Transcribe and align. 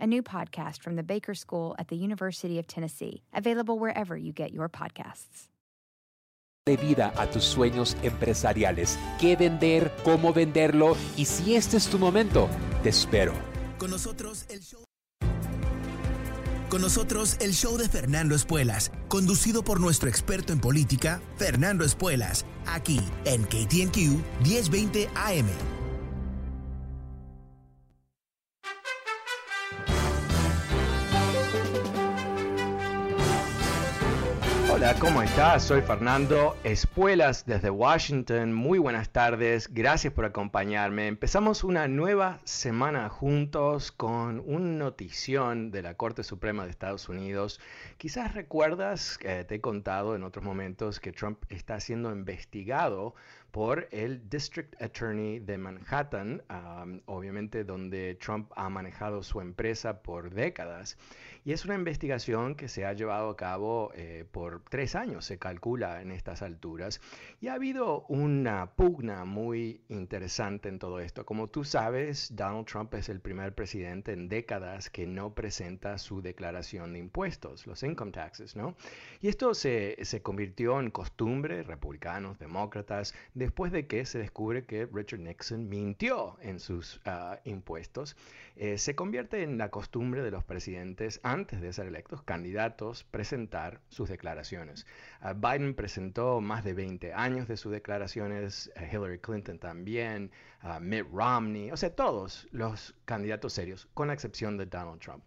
a 0.00 0.06
new 0.06 0.22
podcast 0.22 0.82
from 0.82 0.96
the 0.96 1.02
Baker 1.02 1.34
School 1.34 1.74
at 1.78 1.88
the 1.88 1.96
University 1.96 2.58
of 2.58 2.66
Tennessee, 2.66 3.22
available 3.34 3.78
wherever 3.78 4.16
you 4.16 4.32
get 4.32 4.52
your 4.52 4.68
podcasts. 4.68 5.48
De 6.66 6.76
vida 6.76 7.12
a 7.16 7.28
tus 7.30 7.44
sueños 7.44 7.96
empresariales. 8.02 8.98
¿Qué 9.20 9.36
vender? 9.36 9.92
¿Cómo 10.02 10.32
venderlo? 10.32 10.96
Y 11.16 11.24
si 11.24 11.54
este 11.54 11.76
es 11.76 11.86
tu 11.86 11.96
momento, 11.96 12.48
te 12.82 12.88
espero. 12.88 13.32
Con 13.78 13.90
nosotros 13.90 14.46
el 14.48 14.60
show. 14.62 14.82
Con 16.68 16.82
nosotros 16.82 17.36
el 17.40 17.52
show 17.52 17.76
de 17.78 17.88
Fernando 17.88 18.34
Espuelas, 18.34 18.90
conducido 19.06 19.62
por 19.62 19.78
nuestro 19.78 20.08
experto 20.08 20.52
en 20.52 20.58
política, 20.58 21.22
Fernando 21.36 21.84
Espuelas, 21.84 22.44
aquí 22.66 23.00
en 23.24 23.44
KTNQ 23.44 24.42
1020 24.42 25.08
AM. 25.14 25.75
Hola, 34.76 34.94
¿cómo 34.98 35.22
estás? 35.22 35.64
Soy 35.64 35.80
Fernando 35.80 36.54
Espuelas 36.62 37.46
desde 37.46 37.70
Washington. 37.70 38.52
Muy 38.52 38.78
buenas 38.78 39.08
tardes, 39.08 39.72
gracias 39.72 40.12
por 40.12 40.26
acompañarme. 40.26 41.06
Empezamos 41.06 41.64
una 41.64 41.88
nueva 41.88 42.40
semana 42.44 43.08
juntos 43.08 43.90
con 43.90 44.42
una 44.44 44.84
notición 44.84 45.70
de 45.70 45.80
la 45.80 45.94
Corte 45.94 46.22
Suprema 46.24 46.64
de 46.64 46.72
Estados 46.72 47.08
Unidos. 47.08 47.58
Quizás 47.96 48.34
recuerdas 48.34 49.16
que 49.16 49.44
te 49.44 49.54
he 49.54 49.60
contado 49.62 50.14
en 50.14 50.22
otros 50.22 50.44
momentos 50.44 51.00
que 51.00 51.10
Trump 51.10 51.42
está 51.48 51.80
siendo 51.80 52.12
investigado 52.12 53.14
por 53.56 53.88
el 53.90 54.28
District 54.28 54.74
Attorney 54.82 55.38
de 55.38 55.56
Manhattan, 55.56 56.42
um, 56.50 57.00
obviamente 57.06 57.64
donde 57.64 58.14
Trump 58.16 58.52
ha 58.54 58.68
manejado 58.68 59.22
su 59.22 59.40
empresa 59.40 60.02
por 60.02 60.28
décadas. 60.28 60.98
Y 61.42 61.52
es 61.52 61.64
una 61.64 61.76
investigación 61.76 62.54
que 62.54 62.68
se 62.68 62.84
ha 62.84 62.92
llevado 62.92 63.30
a 63.30 63.36
cabo 63.36 63.92
eh, 63.94 64.26
por 64.30 64.62
tres 64.68 64.94
años, 64.94 65.24
se 65.24 65.38
calcula 65.38 66.02
en 66.02 66.10
estas 66.10 66.42
alturas. 66.42 67.00
Y 67.40 67.48
ha 67.48 67.54
habido 67.54 68.02
una 68.08 68.72
pugna 68.72 69.24
muy 69.24 69.80
interesante 69.88 70.68
en 70.68 70.78
todo 70.78 71.00
esto. 71.00 71.24
Como 71.24 71.48
tú 71.48 71.64
sabes, 71.64 72.34
Donald 72.36 72.66
Trump 72.66 72.92
es 72.92 73.08
el 73.08 73.20
primer 73.20 73.54
presidente 73.54 74.12
en 74.12 74.28
décadas 74.28 74.90
que 74.90 75.06
no 75.06 75.34
presenta 75.34 75.96
su 75.96 76.20
declaración 76.20 76.92
de 76.92 76.98
impuestos, 76.98 77.66
los 77.66 77.82
income 77.84 78.12
taxes, 78.12 78.54
¿no? 78.54 78.76
Y 79.22 79.28
esto 79.28 79.54
se, 79.54 79.96
se 80.04 80.20
convirtió 80.20 80.78
en 80.78 80.90
costumbre, 80.90 81.62
republicanos, 81.62 82.38
demócratas, 82.38 83.14
de 83.34 83.45
después 83.46 83.70
de 83.70 83.86
que 83.86 84.04
se 84.04 84.18
descubre 84.18 84.64
que 84.64 84.86
Richard 84.92 85.20
Nixon 85.20 85.68
mintió 85.68 86.36
en 86.42 86.58
sus 86.58 87.00
uh, 87.06 87.36
impuestos, 87.44 88.16
eh, 88.56 88.76
se 88.76 88.96
convierte 88.96 89.44
en 89.44 89.56
la 89.56 89.68
costumbre 89.68 90.20
de 90.22 90.32
los 90.32 90.42
presidentes 90.42 91.20
antes 91.22 91.60
de 91.60 91.72
ser 91.72 91.86
electos, 91.86 92.22
candidatos, 92.22 93.04
presentar 93.04 93.80
sus 93.88 94.08
declaraciones. 94.08 94.84
Uh, 95.22 95.34
Biden 95.34 95.74
presentó 95.74 96.40
más 96.40 96.64
de 96.64 96.74
20 96.74 97.12
años 97.12 97.46
de 97.46 97.56
sus 97.56 97.70
declaraciones, 97.70 98.68
uh, 98.74 98.92
Hillary 98.92 99.20
Clinton 99.20 99.60
también, 99.60 100.32
Mitt 100.80 101.06
Romney, 101.12 101.70
o 101.70 101.76
sea, 101.76 101.94
todos 101.94 102.48
los 102.50 102.96
candidatos 103.04 103.52
serios, 103.52 103.86
con 103.94 104.08
la 104.08 104.14
excepción 104.14 104.56
de 104.56 104.66
Donald 104.66 105.00
Trump. 105.00 105.22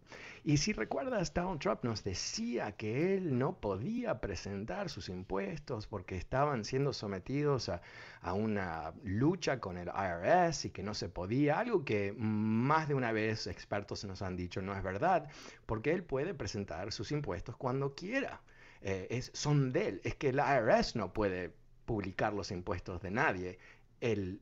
Y 0.49 0.57
si 0.57 0.73
recuerdas, 0.73 1.31
Donald 1.31 1.59
Trump 1.59 1.83
nos 1.83 2.03
decía 2.03 2.71
que 2.71 3.13
él 3.13 3.37
no 3.37 3.59
podía 3.59 4.19
presentar 4.19 4.89
sus 4.89 5.07
impuestos 5.07 5.85
porque 5.85 6.17
estaban 6.17 6.65
siendo 6.65 6.91
sometidos 6.91 7.69
a, 7.69 8.33
una 8.33 8.91
lucha 9.03 9.59
con 9.59 9.77
el 9.77 9.89
IRS 9.89 10.65
y 10.65 10.71
que 10.71 10.81
no 10.81 10.95
se 10.95 11.07
podía, 11.07 11.59
algo 11.59 11.85
que 11.85 12.15
más 12.17 12.87
de 12.87 12.95
una 12.95 13.11
vez 13.11 13.45
expertos 13.45 14.03
nos 14.05 14.23
han 14.23 14.35
dicho 14.37 14.59
no 14.63 14.75
es 14.75 14.81
verdad, 14.81 15.29
porque 15.67 15.91
él 15.91 16.03
puede 16.03 16.33
presentar 16.33 16.91
sus 16.91 17.11
impuestos 17.11 17.55
cuando 17.55 17.93
quiera. 17.93 18.41
Eh, 18.81 19.21
son 19.33 19.71
de 19.71 19.87
él. 19.87 20.01
Es 20.03 20.15
que 20.15 20.29
el 20.29 20.39
IRS 20.39 20.95
no 20.95 21.13
puede 21.13 21.53
publicar 21.85 22.33
los 22.33 22.49
impuestos 22.49 23.03
de 23.03 23.11
nadie. 23.11 23.59
El 24.01 24.41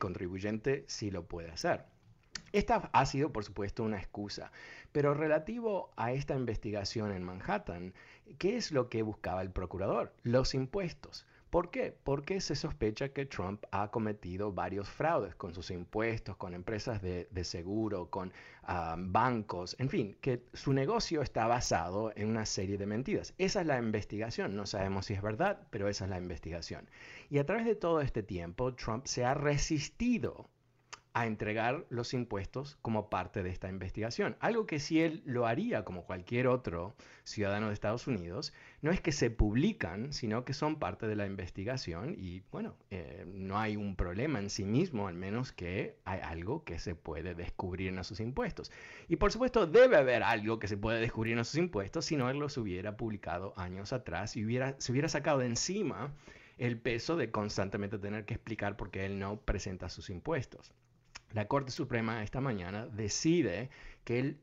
contribuyente 0.00 0.84
sí 0.88 1.12
lo 1.12 1.28
puede 1.28 1.52
hacer. 1.52 1.86
Esta 2.52 2.90
ha 2.92 3.06
sido, 3.06 3.32
por 3.32 3.44
supuesto, 3.44 3.82
una 3.82 3.98
excusa, 3.98 4.52
pero 4.92 5.14
relativo 5.14 5.90
a 5.96 6.12
esta 6.12 6.34
investigación 6.34 7.10
en 7.10 7.22
Manhattan, 7.22 7.94
¿qué 8.38 8.56
es 8.56 8.72
lo 8.72 8.90
que 8.90 9.02
buscaba 9.02 9.40
el 9.40 9.50
procurador? 9.50 10.12
Los 10.22 10.54
impuestos. 10.54 11.26
¿Por 11.48 11.70
qué? 11.70 11.94
Porque 12.04 12.40
se 12.40 12.54
sospecha 12.54 13.10
que 13.10 13.26
Trump 13.26 13.64
ha 13.72 13.90
cometido 13.90 14.52
varios 14.52 14.88
fraudes 14.88 15.34
con 15.34 15.54
sus 15.54 15.70
impuestos, 15.70 16.36
con 16.36 16.54
empresas 16.54 17.02
de, 17.02 17.44
seguro, 17.44 18.08
con 18.08 18.32
ah, 18.62 18.96
bancos, 18.98 19.76
en 19.78 19.90
fin, 19.90 20.16
que 20.20 20.44
su 20.54 20.72
negocio 20.72 21.20
está 21.20 21.46
basado 21.46 22.12
en 22.16 22.28
una 22.28 22.46
serie 22.46 22.78
de 22.78 22.86
mentiras. 22.86 23.34
Esa 23.36 23.62
es 23.62 23.66
la 23.66 23.78
investigación, 23.78 24.56
no 24.56 24.64
sabemos 24.64 25.06
si 25.06 25.14
es 25.14 25.20
verdad, 25.20 25.66
pero 25.70 25.88
esa 25.88 26.04
es 26.04 26.10
la 26.10 26.18
investigación. 26.18 26.88
Y 27.28 27.38
a 27.38 27.44
través 27.44 27.66
de 27.66 27.74
todo 27.74 28.00
este 28.00 28.22
tiempo, 28.22 28.74
Trump 28.74 29.04
se 29.06 29.24
ha 29.26 29.34
resistido 29.34 30.48
a 31.14 31.26
entregar 31.26 31.84
los 31.90 32.14
impuestos 32.14 32.78
como 32.80 33.10
parte 33.10 33.42
de 33.42 33.50
esta 33.50 33.68
investigación. 33.68 34.36
Algo 34.40 34.66
que 34.66 34.80
si 34.80 35.02
él 35.02 35.22
lo 35.26 35.46
haría 35.46 35.84
como 35.84 36.04
cualquier 36.04 36.46
otro 36.46 36.94
ciudadano 37.24 37.68
de 37.68 37.74
Estados 37.74 38.06
Unidos, 38.06 38.54
no 38.80 38.90
es 38.90 39.00
que 39.00 39.12
se 39.12 39.30
publican, 39.30 40.12
sino 40.14 40.44
que 40.44 40.54
son 40.54 40.78
parte 40.78 41.06
de 41.06 41.16
la 41.16 41.26
investigación 41.26 42.14
y 42.16 42.42
bueno, 42.50 42.76
eh, 42.90 43.24
no 43.26 43.58
hay 43.58 43.76
un 43.76 43.94
problema 43.94 44.38
en 44.38 44.48
sí 44.48 44.64
mismo, 44.64 45.06
al 45.06 45.14
menos 45.14 45.52
que 45.52 45.98
hay 46.04 46.20
algo 46.20 46.64
que 46.64 46.78
se 46.78 46.94
puede 46.94 47.34
descubrir 47.34 47.88
en 47.88 47.98
esos 47.98 48.18
impuestos. 48.20 48.72
Y 49.08 49.16
por 49.16 49.32
supuesto 49.32 49.66
debe 49.66 49.96
haber 49.96 50.22
algo 50.22 50.58
que 50.58 50.68
se 50.68 50.78
puede 50.78 51.00
descubrir 51.00 51.34
en 51.34 51.40
esos 51.40 51.56
impuestos, 51.56 52.06
si 52.06 52.16
no 52.16 52.30
él 52.30 52.38
los 52.38 52.56
hubiera 52.56 52.96
publicado 52.96 53.52
años 53.56 53.92
atrás 53.92 54.36
y 54.36 54.44
hubiera, 54.44 54.76
se 54.78 54.92
hubiera 54.92 55.08
sacado 55.08 55.40
de 55.40 55.46
encima 55.46 56.14
el 56.58 56.78
peso 56.78 57.16
de 57.16 57.30
constantemente 57.30 57.98
tener 57.98 58.24
que 58.24 58.34
explicar 58.34 58.76
por 58.76 58.90
qué 58.90 59.04
él 59.04 59.18
no 59.18 59.40
presenta 59.40 59.88
sus 59.88 60.10
impuestos. 60.10 60.72
La 61.32 61.46
Corte 61.46 61.70
Suprema 61.70 62.22
esta 62.22 62.40
mañana 62.40 62.86
decide 62.86 63.70
que 64.04 64.18
él 64.18 64.40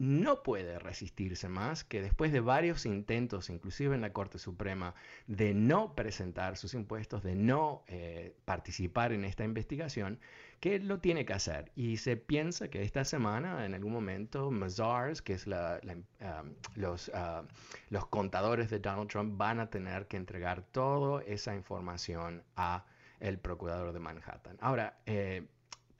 no 0.00 0.42
puede 0.42 0.78
resistirse 0.78 1.50
más, 1.50 1.84
que 1.84 2.00
después 2.00 2.32
de 2.32 2.40
varios 2.40 2.86
intentos, 2.86 3.50
inclusive 3.50 3.94
en 3.94 4.00
la 4.00 4.14
Corte 4.14 4.38
Suprema, 4.38 4.94
de 5.26 5.52
no 5.52 5.94
presentar 5.94 6.56
sus 6.56 6.72
impuestos, 6.72 7.22
de 7.22 7.34
no 7.34 7.84
eh, 7.86 8.34
participar 8.46 9.12
en 9.12 9.26
esta 9.26 9.44
investigación, 9.44 10.18
que 10.58 10.76
él 10.76 10.88
lo 10.88 11.00
tiene 11.00 11.26
que 11.26 11.34
hacer. 11.34 11.70
Y 11.76 11.98
se 11.98 12.16
piensa 12.16 12.68
que 12.68 12.82
esta 12.82 13.04
semana, 13.04 13.66
en 13.66 13.74
algún 13.74 13.92
momento, 13.92 14.50
Mazars, 14.50 15.20
que 15.20 15.34
es 15.34 15.46
la, 15.46 15.78
los, 16.76 17.08
uh, 17.08 17.46
los 17.90 18.06
contadores 18.06 18.70
de 18.70 18.78
Donald 18.78 19.10
Trump, 19.10 19.36
van 19.36 19.60
a 19.60 19.68
tener 19.68 20.06
que 20.06 20.16
entregar 20.16 20.62
toda 20.62 21.22
esa 21.24 21.54
información 21.54 22.42
a 22.56 22.86
el 23.20 23.38
procurador 23.38 23.92
de 23.92 24.00
Manhattan. 24.00 24.56
Ahora, 24.62 24.98
eh, 25.04 25.46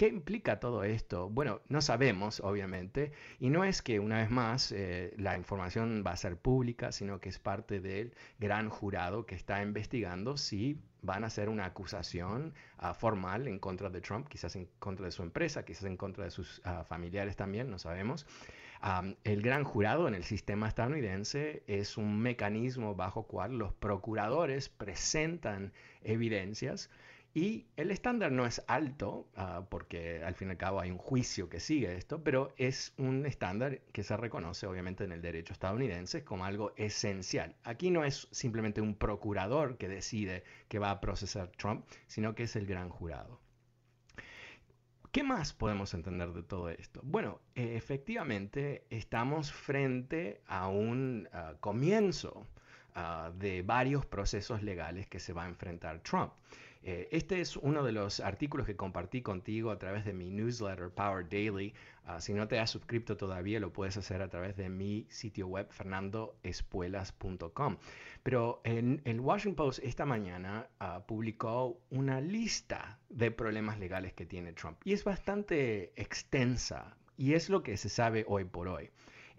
¿Qué 0.00 0.08
implica 0.08 0.60
todo 0.60 0.82
esto? 0.82 1.28
Bueno, 1.28 1.60
no 1.68 1.82
sabemos, 1.82 2.40
obviamente, 2.40 3.12
y 3.38 3.50
no 3.50 3.64
es 3.64 3.82
que 3.82 4.00
una 4.00 4.16
vez 4.16 4.30
más 4.30 4.72
eh, 4.72 5.12
la 5.18 5.36
información 5.36 6.02
va 6.06 6.12
a 6.12 6.16
ser 6.16 6.38
pública, 6.38 6.90
sino 6.90 7.20
que 7.20 7.28
es 7.28 7.38
parte 7.38 7.80
del 7.80 8.14
gran 8.38 8.70
jurado 8.70 9.26
que 9.26 9.34
está 9.34 9.62
investigando 9.62 10.38
si 10.38 10.80
van 11.02 11.22
a 11.22 11.26
hacer 11.26 11.50
una 11.50 11.66
acusación 11.66 12.54
ah, 12.78 12.94
formal 12.94 13.46
en 13.46 13.58
contra 13.58 13.90
de 13.90 14.00
Trump, 14.00 14.26
quizás 14.28 14.56
en 14.56 14.70
contra 14.78 15.04
de 15.04 15.12
su 15.12 15.22
empresa, 15.22 15.66
quizás 15.66 15.84
en 15.84 15.98
contra 15.98 16.24
de 16.24 16.30
sus 16.30 16.62
ah, 16.64 16.82
familiares 16.82 17.36
también, 17.36 17.68
no 17.68 17.78
sabemos. 17.78 18.26
el 19.24 19.42
gran 19.42 19.64
jurado 19.64 20.08
en 20.08 20.14
el 20.14 20.24
sistema 20.24 20.66
estadounidense 20.66 21.62
es 21.66 21.98
un 21.98 22.18
mecanismo 22.22 22.94
bajo 22.94 23.24
cual 23.24 23.58
los 23.58 23.74
procuradores 23.74 24.70
presentan 24.70 25.74
evidencias 26.02 26.88
y 27.32 27.66
el 27.76 27.92
estándar 27.92 28.32
no 28.32 28.44
es 28.44 28.60
alto, 28.66 29.28
ah, 29.36 29.64
porque 29.70 30.22
al 30.24 30.34
fin 30.34 30.48
y 30.48 30.50
al 30.52 30.56
cabo 30.56 30.80
hay 30.80 30.90
un 30.90 30.98
juicio 30.98 31.48
que 31.48 31.60
sigue 31.60 31.96
esto, 31.96 32.24
pero 32.24 32.52
es 32.56 32.92
un 32.96 33.24
estándar 33.24 33.80
que 33.92 34.02
se 34.02 34.16
reconoce 34.16 34.66
obviamente 34.66 35.04
en 35.04 35.12
el 35.12 35.22
derecho 35.22 35.52
estadounidense 35.52 36.24
como 36.24 36.44
algo 36.44 36.72
esencial. 36.76 37.54
Aquí 37.62 37.90
no 37.90 38.04
es 38.04 38.26
simplemente 38.32 38.80
un 38.80 38.96
procurador 38.96 39.78
que 39.78 39.88
decide 39.88 40.42
que 40.68 40.80
va 40.80 40.90
a 40.90 41.00
procesar 41.00 41.52
Trump, 41.52 41.86
sino 42.08 42.34
que 42.34 42.44
es 42.44 42.56
el 42.56 42.66
gran 42.66 42.88
jurado. 42.88 43.40
¿Qué 45.12 45.22
más 45.22 45.52
podemos 45.52 45.94
entender 45.94 46.32
de 46.32 46.42
todo 46.42 46.68
esto? 46.68 47.00
Bueno, 47.04 47.40
efectivamente 47.54 48.86
estamos 48.90 49.52
frente 49.52 50.40
a 50.46 50.68
un 50.68 51.28
ah, 51.32 51.54
comienzo 51.60 52.46
ah, 52.94 53.30
de 53.36 53.62
varios 53.62 54.04
procesos 54.06 54.64
legales 54.64 55.08
que 55.08 55.20
se 55.20 55.32
va 55.32 55.44
a 55.44 55.48
enfrentar 55.48 56.00
Trump. 56.00 56.32
Eh, 56.82 57.08
este 57.12 57.40
es 57.40 57.56
uno 57.56 57.84
de 57.84 57.92
los 57.92 58.20
artículos 58.20 58.66
que 58.66 58.74
compartí 58.74 59.20
contigo 59.20 59.70
a 59.70 59.78
través 59.78 60.04
de 60.04 60.14
mi 60.14 60.30
newsletter 60.30 60.90
Power 60.90 61.28
Daily. 61.28 61.74
Ah, 62.04 62.20
si 62.20 62.32
no 62.32 62.48
te 62.48 62.58
has 62.58 62.70
suscrito 62.70 63.16
todavía, 63.16 63.60
lo 63.60 63.72
puedes 63.72 63.96
hacer 63.96 64.22
a 64.22 64.28
través 64.28 64.56
de 64.56 64.68
mi 64.70 65.06
sitio 65.10 65.46
web 65.46 65.68
fernandoespuelas.com. 65.70 67.76
Pero 68.22 68.60
en 68.64 69.02
el 69.04 69.20
Washington 69.20 69.56
Post 69.56 69.80
esta 69.82 70.06
mañana 70.06 70.68
ah, 70.78 71.04
publicó 71.06 71.80
una 71.90 72.20
lista 72.20 72.98
de 73.10 73.30
problemas 73.30 73.78
legales 73.78 74.14
que 74.14 74.26
tiene 74.26 74.52
Trump 74.52 74.78
y 74.84 74.94
es 74.94 75.04
bastante 75.04 75.92
extensa 76.00 76.96
y 77.16 77.34
es 77.34 77.50
lo 77.50 77.62
que 77.62 77.76
se 77.76 77.90
sabe 77.90 78.24
hoy 78.26 78.44
por 78.44 78.68
hoy. 78.68 78.90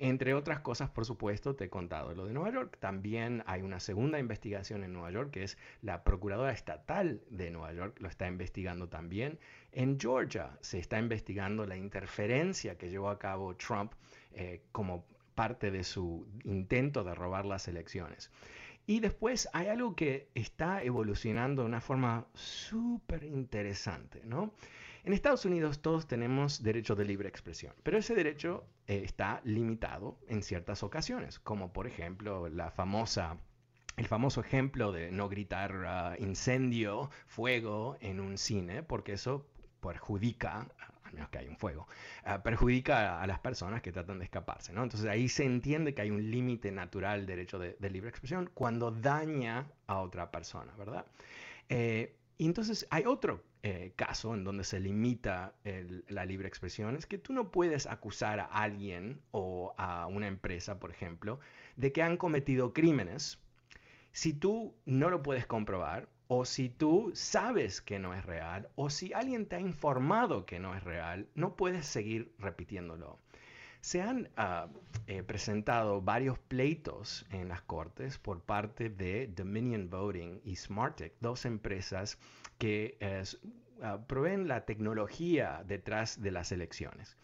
Entre 0.04 0.34
otras 0.34 0.62
cosas, 0.62 0.90
por 0.90 1.06
supuesto, 1.06 1.56
te 1.56 1.66
he 1.66 1.70
contado 1.70 2.16
lo 2.16 2.26
de 2.26 2.34
Nueva 2.34 2.50
York. 2.52 2.76
También 2.80 3.44
hay 3.46 3.62
una 3.62 3.80
segunda 3.80 4.18
investigación 4.18 4.84
en 4.84 4.94
Nueva 4.94 5.12
York, 5.12 5.30
que 5.30 5.44
es 5.44 5.60
la 5.84 6.04
Procuradora 6.04 6.52
Estatal 6.52 7.22
de 7.30 7.52
Nueva 7.52 7.72
York, 7.72 8.00
lo 8.00 8.08
está 8.08 8.28
investigando 8.28 8.90
también. 8.90 9.38
En 9.72 10.00
Georgia 10.00 10.58
se 10.60 10.80
está 10.80 10.98
investigando 10.98 11.68
la 11.68 11.78
interferencia 11.78 12.80
que 12.80 12.90
llevó 12.90 13.10
a 13.10 13.20
cabo 13.20 13.56
Trump 13.58 13.94
eh, 14.34 14.64
como 14.72 15.06
parte 15.36 15.70
de 15.70 15.84
su 15.84 16.28
intento 16.46 17.04
de 17.04 17.14
robar 17.14 17.46
las 17.46 17.68
elecciones. 17.68 18.32
Y 18.88 19.02
después 19.02 19.50
hay 19.54 19.68
algo 19.68 19.96
que 19.96 20.30
está 20.34 20.82
evolucionando 20.82 21.62
de 21.62 21.68
una 21.68 21.80
forma 21.80 22.26
súper 22.34 23.24
interesante, 23.24 24.24
¿no? 24.26 24.52
En 25.04 25.14
Estados 25.14 25.46
Unidos 25.46 25.82
todos 25.82 26.08
tenemos 26.08 26.62
derecho 26.62 26.96
de 26.96 27.06
libre 27.06 27.28
expresión, 27.28 27.74
pero 27.82 27.98
ese 27.98 28.14
derecho 28.14 28.66
eh, 28.86 29.02
está 29.04 29.42
limitado 29.44 30.20
en 30.28 30.44
ciertas 30.44 30.84
ocasiones, 30.84 31.40
como 31.40 31.74
por 31.74 31.88
ejemplo 31.88 32.50
la 32.50 32.70
famosa 32.70 33.40
el 33.98 34.08
famoso 34.08 34.42
ejemplo 34.42 34.92
de 34.92 35.12
no 35.12 35.28
gritar 35.28 35.84
ah, 35.86 36.16
incendio, 36.18 37.10
fuego 37.28 37.98
en 38.00 38.20
un 38.20 38.38
cine, 38.38 38.84
porque 38.84 39.14
eso 39.14 39.48
perjudica, 39.82 40.68
al 41.04 41.14
menos 41.14 41.30
que 41.30 41.40
hay 41.40 41.48
un 41.48 41.58
fuego, 41.58 41.88
ah, 42.24 42.42
perjudica 42.42 43.22
a, 43.22 43.28
las 43.28 43.40
personas 43.40 43.82
que 43.82 43.92
tratan 43.92 44.20
de 44.20 44.26
escaparse. 44.26 44.72
¿no? 44.72 44.84
Entonces 44.84 45.10
ahí 45.10 45.28
se 45.28 45.46
entiende 45.46 45.94
que 45.94 46.04
hay 46.04 46.12
un 46.12 46.32
límite 46.32 46.72
natural 46.72 47.26
derecho 47.26 47.60
de, 47.60 47.76
libre 47.90 48.10
expresión 48.10 48.50
cuando 48.54 48.92
daña 48.92 49.68
a 49.88 50.00
otra 50.00 50.32
persona, 50.32 50.74
¿verdad? 50.78 51.06
Eh, 51.70 52.16
y 52.38 52.46
entonces 52.46 52.88
hay 52.90 53.06
otro 53.06 53.44
eh, 53.64 53.94
caso 53.96 54.34
en 54.34 54.44
donde 54.44 54.64
se 54.64 54.80
limita 54.80 55.54
la 56.08 56.26
libre 56.26 56.48
expresión, 56.48 56.96
es 56.96 57.06
que 57.06 57.18
tú 57.18 57.34
no 57.34 57.52
puedes 57.52 57.86
acusar 57.86 58.40
a 58.40 58.46
alguien 58.46 59.22
o 59.32 59.74
a 59.78 60.08
una 60.08 60.28
empresa, 60.28 60.80
por 60.80 60.92
ejemplo, 60.92 61.40
de 61.76 61.92
que 61.92 62.02
han 62.02 62.18
cometido 62.18 62.74
crímenes 62.74 63.40
si 64.12 64.34
tú 64.34 64.76
no 64.86 65.10
lo 65.10 65.22
puedes 65.22 65.46
comprobar 65.46 66.10
o 66.28 66.46
si 66.46 66.70
tú 66.70 67.12
sabes 67.14 67.82
que 67.82 68.00
no 68.00 68.14
es 68.14 68.26
real 68.26 68.70
o 68.76 68.90
si 68.90 69.14
alguien 69.14 69.46
te 69.46 69.58
ha 69.58 69.60
informado 69.60 70.46
que 70.46 70.60
no 70.60 70.76
es 70.76 70.84
real, 70.84 71.28
no 71.36 71.56
puedes 71.56 71.86
seguir 71.86 72.34
repitiéndolo. 72.40 73.20
Se 73.82 74.02
han 74.02 74.30
ah, 74.38 74.68
eh, 75.08 75.24
presentado 75.24 76.02
varios 76.02 76.38
pleitos 76.38 77.26
en 77.32 77.50
las 77.50 77.62
cortes 77.64 78.18
por 78.20 78.42
parte 78.42 78.90
de 78.90 79.28
Dominion 79.28 79.90
Voting 79.90 80.40
y 80.46 80.56
Smartec, 80.56 81.14
dos 81.20 81.46
empresas 81.46 82.18
que 82.58 82.98
ah, 83.82 84.00
proveen 84.08 84.48
la 84.48 84.66
tecnología 84.66 85.64
detrás 85.66 86.22
de 86.22 86.32
las 86.32 86.52
elecciones. 86.52 87.18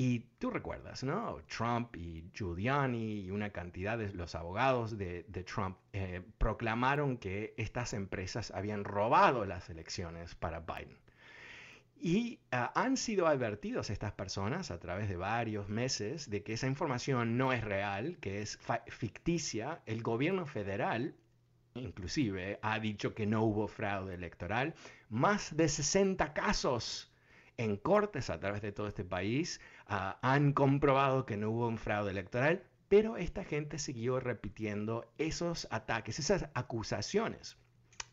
Y 0.00 0.20
tú 0.38 0.50
recuerdas, 0.50 1.02
¿no? 1.02 1.42
Trump 1.48 1.96
y 1.96 2.30
Giuliani 2.32 3.22
y 3.22 3.32
una 3.32 3.50
cantidad 3.50 3.98
de 3.98 4.12
los 4.12 4.36
abogados 4.36 4.96
de, 4.96 5.24
Trump 5.44 5.76
eh, 5.92 6.22
proclamaron 6.38 7.16
que 7.16 7.52
estas 7.56 7.94
empresas 7.94 8.52
habían 8.52 8.84
robado 8.84 9.44
las 9.44 9.68
elecciones 9.70 10.36
para 10.36 10.60
Biden. 10.60 10.96
Y 12.00 12.40
ah, 12.52 12.72
han 12.74 12.96
sido 12.96 13.26
advertidos 13.26 13.90
estas 13.90 14.12
personas 14.12 14.70
a 14.70 14.78
través 14.78 15.08
de 15.08 15.16
varios 15.16 15.68
meses 15.68 16.30
de 16.30 16.42
que 16.42 16.52
esa 16.52 16.66
información 16.68 17.36
no 17.36 17.52
es 17.52 17.64
real, 17.64 18.18
que 18.20 18.40
es 18.40 18.58
ficticia. 18.88 19.82
El 19.86 20.02
gobierno 20.02 20.46
federal 20.46 21.14
inclusive 21.74 22.58
ha 22.62 22.78
dicho 22.78 23.14
que 23.14 23.26
no 23.26 23.42
hubo 23.44 23.68
fraude 23.68 24.14
electoral. 24.14 24.74
Más 25.08 25.56
de 25.56 25.68
60 25.68 26.32
casos 26.34 27.12
en 27.56 27.76
cortes 27.76 28.30
a 28.30 28.38
través 28.38 28.62
de 28.62 28.72
todo 28.72 28.88
este 28.88 29.04
país 29.04 29.60
ah, 29.86 30.18
han 30.22 30.52
comprobado 30.52 31.26
que 31.26 31.36
no 31.36 31.50
hubo 31.50 31.68
un 31.68 31.78
fraude 31.78 32.10
electoral, 32.10 32.62
pero 32.88 33.16
esta 33.16 33.44
gente 33.44 33.78
siguió 33.78 34.20
repitiendo 34.20 35.12
esos 35.18 35.66
ataques, 35.70 36.18
esas 36.18 36.48
acusaciones. 36.54 37.58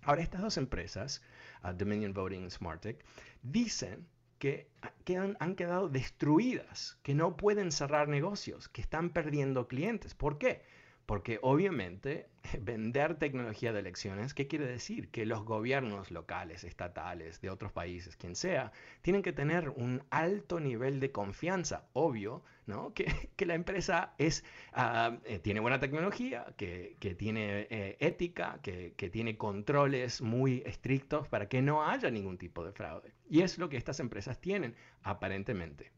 Ahora, 0.06 0.22
estas 0.22 0.42
dos 0.42 0.57
empresas, 0.57 1.22
ah, 1.63 1.74
Dominion 1.74 2.13
Voting 2.13 2.46
y 2.46 2.50
Smartec, 2.52 3.04
dicen 3.42 4.07
que, 4.38 4.69
han, 5.18 5.56
quedado 5.56 5.90
destruidas, 5.90 7.00
que 7.02 7.16
no 7.16 7.36
pueden 7.36 7.72
cerrar 7.72 8.07
negocios, 8.07 8.69
que 8.69 8.81
están 8.81 9.10
perdiendo 9.10 9.68
clientes. 9.68 10.13
¿Por 10.13 10.38
qué? 10.38 10.62
Porque 11.06 11.40
obviamente 11.42 12.28
vender 12.62 13.16
tecnología 13.16 13.74
de 13.74 13.80
elecciones, 13.80 14.34
¿qué 14.34 14.48
quiere 14.48 14.66
decir? 14.66 15.10
Que 15.10 15.25
los 15.25 15.44
gobiernos 15.44 16.12
locales, 16.12 16.63
estatales, 16.63 17.42
de 17.42 17.50
otros 17.50 17.72
países, 17.72 18.16
quien 18.16 18.36
sea, 18.36 18.72
tienen 19.02 19.22
que 19.22 19.34
tener 19.34 19.69
un 19.69 20.04
alto 20.10 20.60
nivel 20.60 21.00
de 21.00 21.12
confianza, 21.12 21.88
obvio, 21.94 22.44
¿no? 22.66 22.94
Que, 23.36 23.46
la 23.46 23.54
empresa 23.54 24.13
es, 24.18 24.44
ah, 24.74 25.18
eh, 25.25 25.40
tiene 25.40 25.60
buena 25.60 25.80
tecnología, 25.80 26.54
que, 26.57 26.98
tiene 27.18 27.68
eh, 27.69 27.98
ética, 28.00 28.60
que, 28.63 28.94
que 28.98 29.10
tiene 29.10 29.38
controles 29.38 30.22
muy 30.22 30.63
estrictos 30.65 31.27
para 31.27 31.48
que 31.48 31.62
no 31.62 31.88
haya 31.88 32.10
ningún 32.10 32.38
tipo 32.38 32.65
de 32.65 32.72
fraude. 32.72 33.13
Y 33.30 33.41
es 33.41 33.58
lo 33.58 33.70
que 33.70 33.77
estas 33.77 34.00
empresas 34.00 34.39
tienen, 34.39 34.75
aparentemente. 35.03 35.91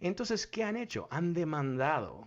Entonces, 0.00 0.48
¿qué 0.48 0.64
han 0.64 0.76
hecho? 0.76 1.06
Han 1.12 1.32
demandado 1.32 2.26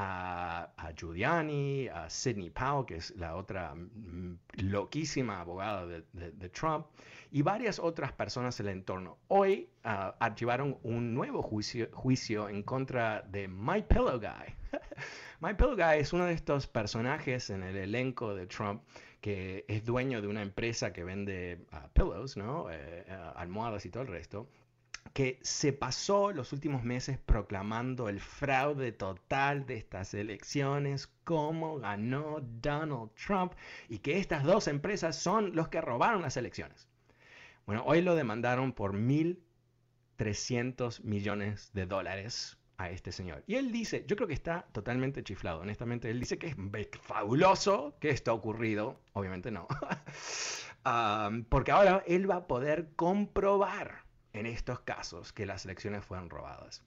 a, 0.00 0.92
Giuliani, 0.96 1.88
a 1.88 2.08
Sidney 2.08 2.50
Powell, 2.50 2.86
que 2.86 2.96
es 2.96 3.10
la 3.16 3.34
otra 3.34 3.74
mm, 3.74 4.38
loquísima 4.58 5.40
abogada 5.40 5.86
de, 5.86 6.48
Trump, 6.50 6.86
y 7.30 7.42
varias 7.42 7.78
otras 7.78 8.12
personas 8.12 8.58
en 8.60 8.66
el 8.66 8.72
entorno. 8.72 9.18
Hoy 9.28 9.68
uh, 9.84 10.12
archivaron 10.20 10.78
un 10.82 11.14
nuevo 11.14 11.42
juicio, 11.42 11.88
juicio 11.92 12.48
en 12.48 12.62
contra 12.62 13.22
de 13.22 13.48
My 13.48 13.82
Pillow 13.82 14.20
Guy. 14.20 14.54
My 15.40 15.54
Pillow 15.54 15.74
Guy 15.74 16.00
es 16.00 16.12
uno 16.12 16.26
de 16.26 16.32
estos 16.32 16.66
personajes 16.66 17.50
en 17.50 17.62
el 17.62 17.76
elenco 17.76 18.34
de 18.34 18.46
Trump 18.46 18.82
que 19.20 19.64
es 19.66 19.84
dueño 19.84 20.22
de 20.22 20.28
una 20.28 20.42
empresa 20.42 20.92
que 20.92 21.02
vende 21.02 21.66
uh, 21.72 21.88
pillows, 21.92 22.36
¿no? 22.36 22.70
Eh, 22.70 23.04
eh, 23.04 23.30
almohadas 23.34 23.84
y 23.84 23.90
todo 23.90 24.04
el 24.04 24.08
resto 24.08 24.48
que 25.12 25.38
se 25.42 25.72
pasó 25.72 26.30
los 26.32 26.52
últimos 26.52 26.84
meses 26.84 27.18
proclamando 27.18 28.08
el 28.08 28.20
fraude 28.20 28.92
total 28.92 29.66
de 29.66 29.76
estas 29.76 30.14
elecciones, 30.14 31.08
cómo 31.24 31.78
ganó 31.78 32.40
Donald 32.40 33.10
Trump 33.14 33.54
y 33.88 33.98
que 33.98 34.18
estas 34.18 34.44
dos 34.44 34.68
empresas 34.68 35.16
son 35.16 35.56
los 35.56 35.68
que 35.68 35.80
robaron 35.80 36.22
las 36.22 36.36
elecciones. 36.36 36.86
Bueno, 37.66 37.82
hoy 37.84 38.00
lo 38.00 38.14
demandaron 38.14 38.72
por 38.72 38.94
1.300 38.94 41.02
millones 41.02 41.72
de 41.74 41.86
dólares 41.86 42.58
a 42.78 42.90
este 42.90 43.12
señor. 43.12 43.42
Y 43.46 43.56
él 43.56 43.72
dice, 43.72 44.04
yo 44.06 44.16
creo 44.16 44.28
que 44.28 44.34
está 44.34 44.66
totalmente 44.72 45.22
chiflado, 45.24 45.60
honestamente, 45.60 46.10
él 46.10 46.20
dice 46.20 46.38
que 46.38 46.46
es 46.46 46.56
fabuloso 47.02 47.96
que 48.00 48.10
esto 48.10 48.30
ha 48.30 48.34
ocurrido, 48.34 49.00
obviamente 49.12 49.50
no, 49.50 49.66
ah, 50.84 51.30
porque 51.48 51.72
ahora 51.72 52.04
él 52.06 52.30
va 52.30 52.36
a 52.36 52.46
poder 52.46 52.90
comprobar 52.94 54.07
en 54.38 54.46
estos 54.46 54.80
casos 54.80 55.32
que 55.32 55.46
las 55.46 55.64
elecciones 55.64 56.04
fueron 56.04 56.30
robadas. 56.30 56.82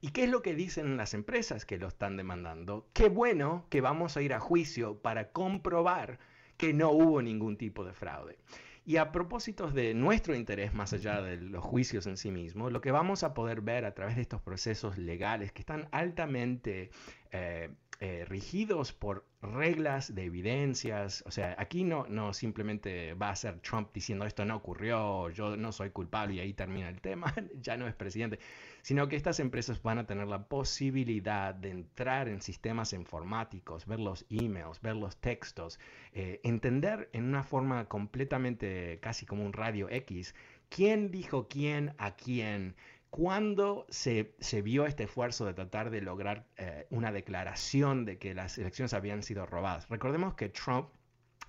¿Y 0.00 0.10
qué 0.10 0.24
es 0.24 0.30
lo 0.30 0.42
que 0.42 0.54
dicen 0.54 0.96
las 0.96 1.14
empresas 1.14 1.64
que 1.64 1.78
lo 1.78 1.88
están 1.88 2.16
demandando? 2.16 2.88
Qué 2.92 3.08
bueno 3.08 3.66
que 3.70 3.80
vamos 3.80 4.16
a 4.16 4.22
ir 4.22 4.34
a 4.34 4.40
juicio 4.40 5.00
para 5.00 5.32
comprobar 5.32 6.18
que 6.56 6.72
no 6.72 6.90
hubo 6.90 7.22
ningún 7.22 7.56
tipo 7.56 7.84
de 7.84 7.92
fraude. 7.92 8.38
Y 8.86 8.98
a 8.98 9.12
propósito 9.12 9.70
de 9.70 9.94
nuestro 9.94 10.34
interés 10.34 10.74
más 10.74 10.92
allá 10.92 11.22
de 11.22 11.38
los 11.38 11.64
juicios 11.64 12.06
en 12.06 12.18
sí 12.18 12.30
mismos, 12.30 12.70
lo 12.70 12.82
que 12.82 12.90
vamos 12.90 13.22
a 13.22 13.32
poder 13.32 13.62
ver 13.62 13.86
a 13.86 13.94
través 13.94 14.14
de 14.14 14.22
estos 14.22 14.42
procesos 14.42 14.98
legales 14.98 15.52
que 15.52 15.62
están 15.62 15.88
altamente 15.90 16.90
eh, 17.32 17.70
eh, 18.04 18.26
rigidos 18.26 18.92
por 18.92 19.24
reglas 19.40 20.14
de 20.14 20.24
evidencias. 20.24 21.24
O 21.26 21.30
sea, 21.30 21.54
aquí 21.58 21.84
no, 21.84 22.04
no 22.06 22.34
simplemente 22.34 23.14
va 23.14 23.30
a 23.30 23.34
ser 23.34 23.60
Trump 23.60 23.88
diciendo 23.94 24.26
esto 24.26 24.44
no 24.44 24.56
ocurrió, 24.56 25.30
yo 25.30 25.56
no 25.56 25.72
soy 25.72 25.88
culpable 25.88 26.34
y 26.34 26.40
ahí 26.40 26.52
termina 26.52 26.90
el 26.90 27.00
tema, 27.00 27.34
ya 27.62 27.78
no 27.78 27.88
es 27.88 27.94
presidente, 27.94 28.40
sino 28.82 29.08
que 29.08 29.16
estas 29.16 29.40
empresas 29.40 29.82
van 29.82 29.96
a 29.96 30.06
tener 30.06 30.26
la 30.26 30.46
posibilidad 30.48 31.54
de 31.54 31.70
entrar 31.70 32.28
en 32.28 32.42
sistemas 32.42 32.92
informáticos, 32.92 33.86
ver 33.86 34.00
los 34.00 34.26
emails, 34.28 34.82
ver 34.82 34.96
los 34.96 35.16
textos, 35.16 35.80
eh, 36.12 36.42
entender 36.44 37.08
en 37.14 37.24
una 37.24 37.42
forma 37.42 37.86
completamente 37.86 38.98
casi 39.00 39.24
como 39.24 39.46
un 39.46 39.54
radio 39.54 39.88
X 39.88 40.34
quién 40.68 41.10
dijo 41.10 41.46
quién 41.48 41.94
a 41.98 42.16
quién 42.16 42.74
cuando 43.14 43.86
se, 43.90 44.34
vio 44.64 44.86
este 44.86 45.04
esfuerzo 45.04 45.46
de 45.46 45.54
tratar 45.54 45.90
de 45.90 46.00
lograr 46.00 46.48
eh, 46.56 46.88
una 46.90 47.12
declaración 47.12 48.04
de 48.04 48.18
que 48.18 48.34
las 48.34 48.58
elecciones 48.58 48.92
habían 48.92 49.22
sido 49.22 49.46
robadas? 49.46 49.88
Recordemos 49.88 50.34
que 50.34 50.48
Trump 50.48 50.88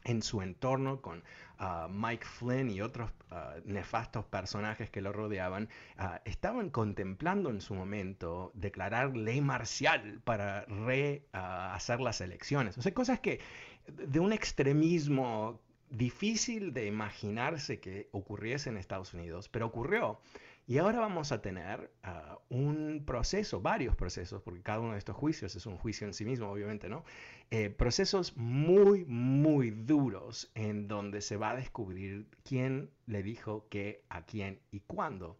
en 0.03 0.21
su 0.21 0.43
entorno 0.43 1.01
con 1.01 1.23
ah, 1.57 1.87
Mike 1.89 2.23
Flynn 2.23 2.69
y 2.69 2.81
otros 2.81 3.09
ah, 3.31 3.55
nefastos 3.65 4.25
personajes 4.25 4.91
que 4.91 5.01
lo 5.01 5.11
rodeaban, 5.11 5.67
ah, 5.97 6.21
estaban 6.23 6.69
contemplando 6.69 7.49
en 7.49 7.61
su 7.61 7.73
momento 7.73 8.51
declarar 8.53 9.17
ley 9.17 9.41
marcial 9.41 10.21
para 10.23 10.65
rehacer 10.65 11.99
las 11.99 12.21
elecciones. 12.21 12.77
O 12.77 12.83
sea, 12.83 12.93
cosas 12.93 13.21
que 13.21 13.39
de 13.87 14.19
un 14.19 14.33
extremismo 14.33 15.59
difícil 15.89 16.73
de 16.73 16.85
imaginarse 16.85 17.79
que 17.79 18.07
ocurriese 18.11 18.69
en 18.69 18.77
Estados 18.77 19.15
Unidos, 19.15 19.49
pero 19.49 19.65
ocurrió. 19.65 20.19
Y 20.67 20.79
ahora 20.79 20.99
vamos 20.99 21.31
a 21.31 21.41
tener 21.41 21.91
ah, 22.01 22.39
un 22.49 23.03
proceso, 23.05 23.61
varios 23.61 23.95
procesos, 23.95 24.41
porque 24.41 24.63
cada 24.63 24.79
uno 24.79 24.93
de 24.93 24.97
estos 24.97 25.15
juicios 25.15 25.55
es 25.55 25.67
un 25.67 25.77
juicio 25.77 26.07
en 26.07 26.13
sí 26.13 26.25
mismo, 26.25 26.49
obviamente, 26.49 26.89
¿no? 26.89 27.03
Eh, 27.51 27.69
procesos 27.69 28.35
muy, 28.35 29.05
muy 29.05 29.69
duros 29.69 30.51
en 30.55 30.87
donde 30.87 31.21
se 31.21 31.37
va 31.37 31.51
a 31.51 31.55
descubrir 31.55 32.27
quién 32.43 32.89
le 33.05 33.21
dijo 33.21 33.67
qué 33.69 34.05
a 34.09 34.25
quién 34.25 34.59
y 34.71 34.79
cuándo. 34.79 35.37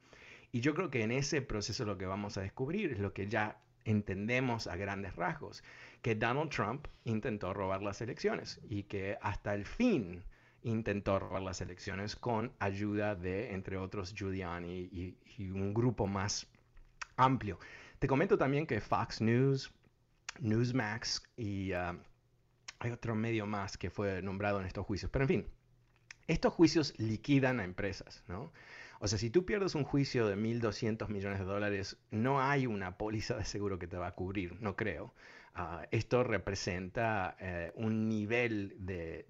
Y 0.52 0.62
yo 0.62 0.76
creo 0.76 0.92
que 0.92 1.02
en 1.02 1.12
ese 1.12 1.42
proceso 1.42 1.86
lo 1.86 1.98
que 1.98 2.06
vamos 2.06 2.38
a 2.38 2.42
descubrir 2.42 2.94
es 2.94 3.00
lo 3.00 3.14
que 3.14 3.28
ya 3.28 3.60
entendemos 3.84 4.68
a 4.68 4.76
grandes 4.76 5.16
rasgos, 5.16 5.64
que 6.04 6.14
Donald 6.14 6.52
Trump 6.52 6.88
intentó 7.04 7.52
robar 7.52 7.82
las 7.82 8.00
elecciones 8.02 8.62
y 8.70 8.84
que 8.84 9.18
hasta 9.22 9.56
el 9.56 9.66
fin 9.66 10.24
intentó 10.66 11.20
robar 11.20 11.44
las 11.44 11.62
elecciones 11.62 12.16
con 12.16 12.52
ayuda 12.60 13.16
de, 13.16 13.54
entre 13.54 13.78
otros, 13.78 14.14
Giuliani 14.16 14.90
y, 14.92 15.18
un 15.52 15.74
grupo 15.74 16.08
más 16.08 16.48
amplio. 17.18 17.60
Te 18.00 18.08
comento 18.08 18.38
también 18.38 18.66
que 18.66 18.82
Fox 18.82 19.22
News, 19.22 19.72
Newsmax 20.40 21.24
y 21.38 21.72
uh, 21.74 21.98
hay 22.80 22.92
otro 22.92 23.16
medio 23.16 23.46
más 23.46 23.78
que 23.78 23.90
fue 23.90 24.22
nombrado 24.22 24.60
en 24.60 24.66
estos 24.66 24.86
juicios. 24.86 25.12
Pero 25.12 25.24
en 25.24 25.30
fin, 25.30 25.48
estos 26.28 26.52
juicios 26.54 26.94
liquidan 26.98 27.60
a 27.60 27.64
empresas, 27.64 28.24
¿no? 28.28 28.52
O 29.00 29.08
sea, 29.08 29.20
si 29.20 29.30
tú 29.30 29.46
pierdes 29.46 29.76
un 29.76 29.84
juicio 29.84 30.28
de 30.28 30.36
1.200 30.36 31.10
millones 31.10 31.40
de 31.40 31.46
dólares, 31.46 31.98
no 32.10 32.42
hay 32.42 32.66
una 32.66 32.98
póliza 32.98 33.36
de 33.36 33.46
seguro 33.46 33.78
que 33.78 33.88
te 33.88 33.98
va 33.98 34.08
a 34.08 34.16
cubrir, 34.16 34.60
no 34.62 34.76
creo. 34.76 35.14
Ah, 35.58 35.88
esto 35.90 36.22
representa 36.26 37.38
eh, 37.40 37.72
un 37.76 38.10
nivel 38.10 38.76
de, 38.78 39.26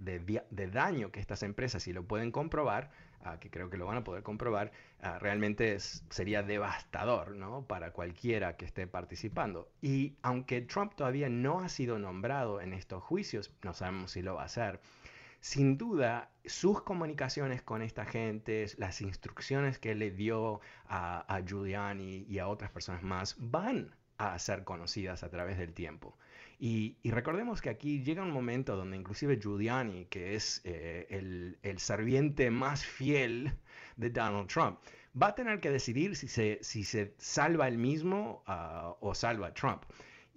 daño 0.74 1.12
que 1.12 1.20
estas 1.20 1.44
empresas, 1.44 1.84
si 1.84 1.94
lo 1.94 2.03
pueden 2.08 2.32
comprobar, 2.32 2.89
ah, 3.22 3.39
que 3.39 3.51
creo 3.51 3.70
que 3.70 3.77
lo 3.77 3.86
van 3.86 3.98
a 3.98 4.03
poder 4.03 4.24
comprobar, 4.24 4.72
ah, 5.01 5.20
realmente 5.20 5.77
sería 5.79 6.41
devastador 6.41 7.36
¿no? 7.36 7.67
para 7.67 7.91
cualquiera 7.91 8.58
que 8.58 8.65
esté 8.65 8.88
participando. 8.88 9.70
Y 9.84 10.15
aunque 10.24 10.62
Trump 10.62 10.96
todavía 10.96 11.29
no 11.29 11.60
ha 11.60 11.70
sido 11.70 12.00
nombrado 12.00 12.60
en 12.60 12.74
estos 12.74 13.03
juicios, 13.03 13.53
no 13.62 13.75
sabemos 13.75 14.10
si 14.10 14.24
lo 14.24 14.34
va 14.34 14.41
a 14.41 14.46
hacer, 14.46 14.79
sin 15.41 15.77
duda 15.77 16.32
sus 16.44 16.82
comunicaciones 16.82 17.62
con 17.62 17.84
esta 17.84 18.03
gente, 18.03 18.65
las 18.79 19.00
instrucciones 19.01 19.77
que 19.77 19.94
le 19.94 20.10
dio 20.10 20.60
a, 20.88 21.20
a 21.32 21.46
Giuliani 21.46 22.25
y 22.27 22.39
a 22.39 22.48
otras 22.48 22.72
personas 22.72 23.03
más, 23.03 23.36
van 23.38 23.94
a 24.17 24.38
ser 24.39 24.63
conocidas 24.63 25.24
a 25.24 25.29
través 25.29 25.57
del 25.57 25.74
tiempo. 25.74 26.17
Y, 26.57 26.95
recordemos 27.03 27.62
que 27.62 27.69
aquí 27.69 28.01
llega 28.01 28.24
un 28.24 28.31
momento 28.31 28.77
donde 28.77 28.95
inclusive 28.95 29.39
Giuliani, 29.41 30.05
que 30.05 30.36
es 30.36 30.62
eh, 30.63 31.05
el, 31.10 31.57
el, 31.63 31.79
serviente 31.79 32.50
más 32.50 32.86
fiel 32.86 33.51
de 33.98 34.10
Donald 34.10 34.48
Trump, 34.48 34.79
va 35.22 35.27
a 35.27 35.36
tener 35.36 35.60
que 35.60 35.69
decidir 35.69 36.15
si 36.15 36.27
se, 36.27 36.60
si 36.62 36.84
se 36.84 37.13
salva 37.17 37.67
él 37.67 37.77
mismo 37.77 38.43
ah, 38.48 38.95
o 39.01 39.13
salva 39.13 39.48
a 39.48 39.53
Trump. 39.53 39.84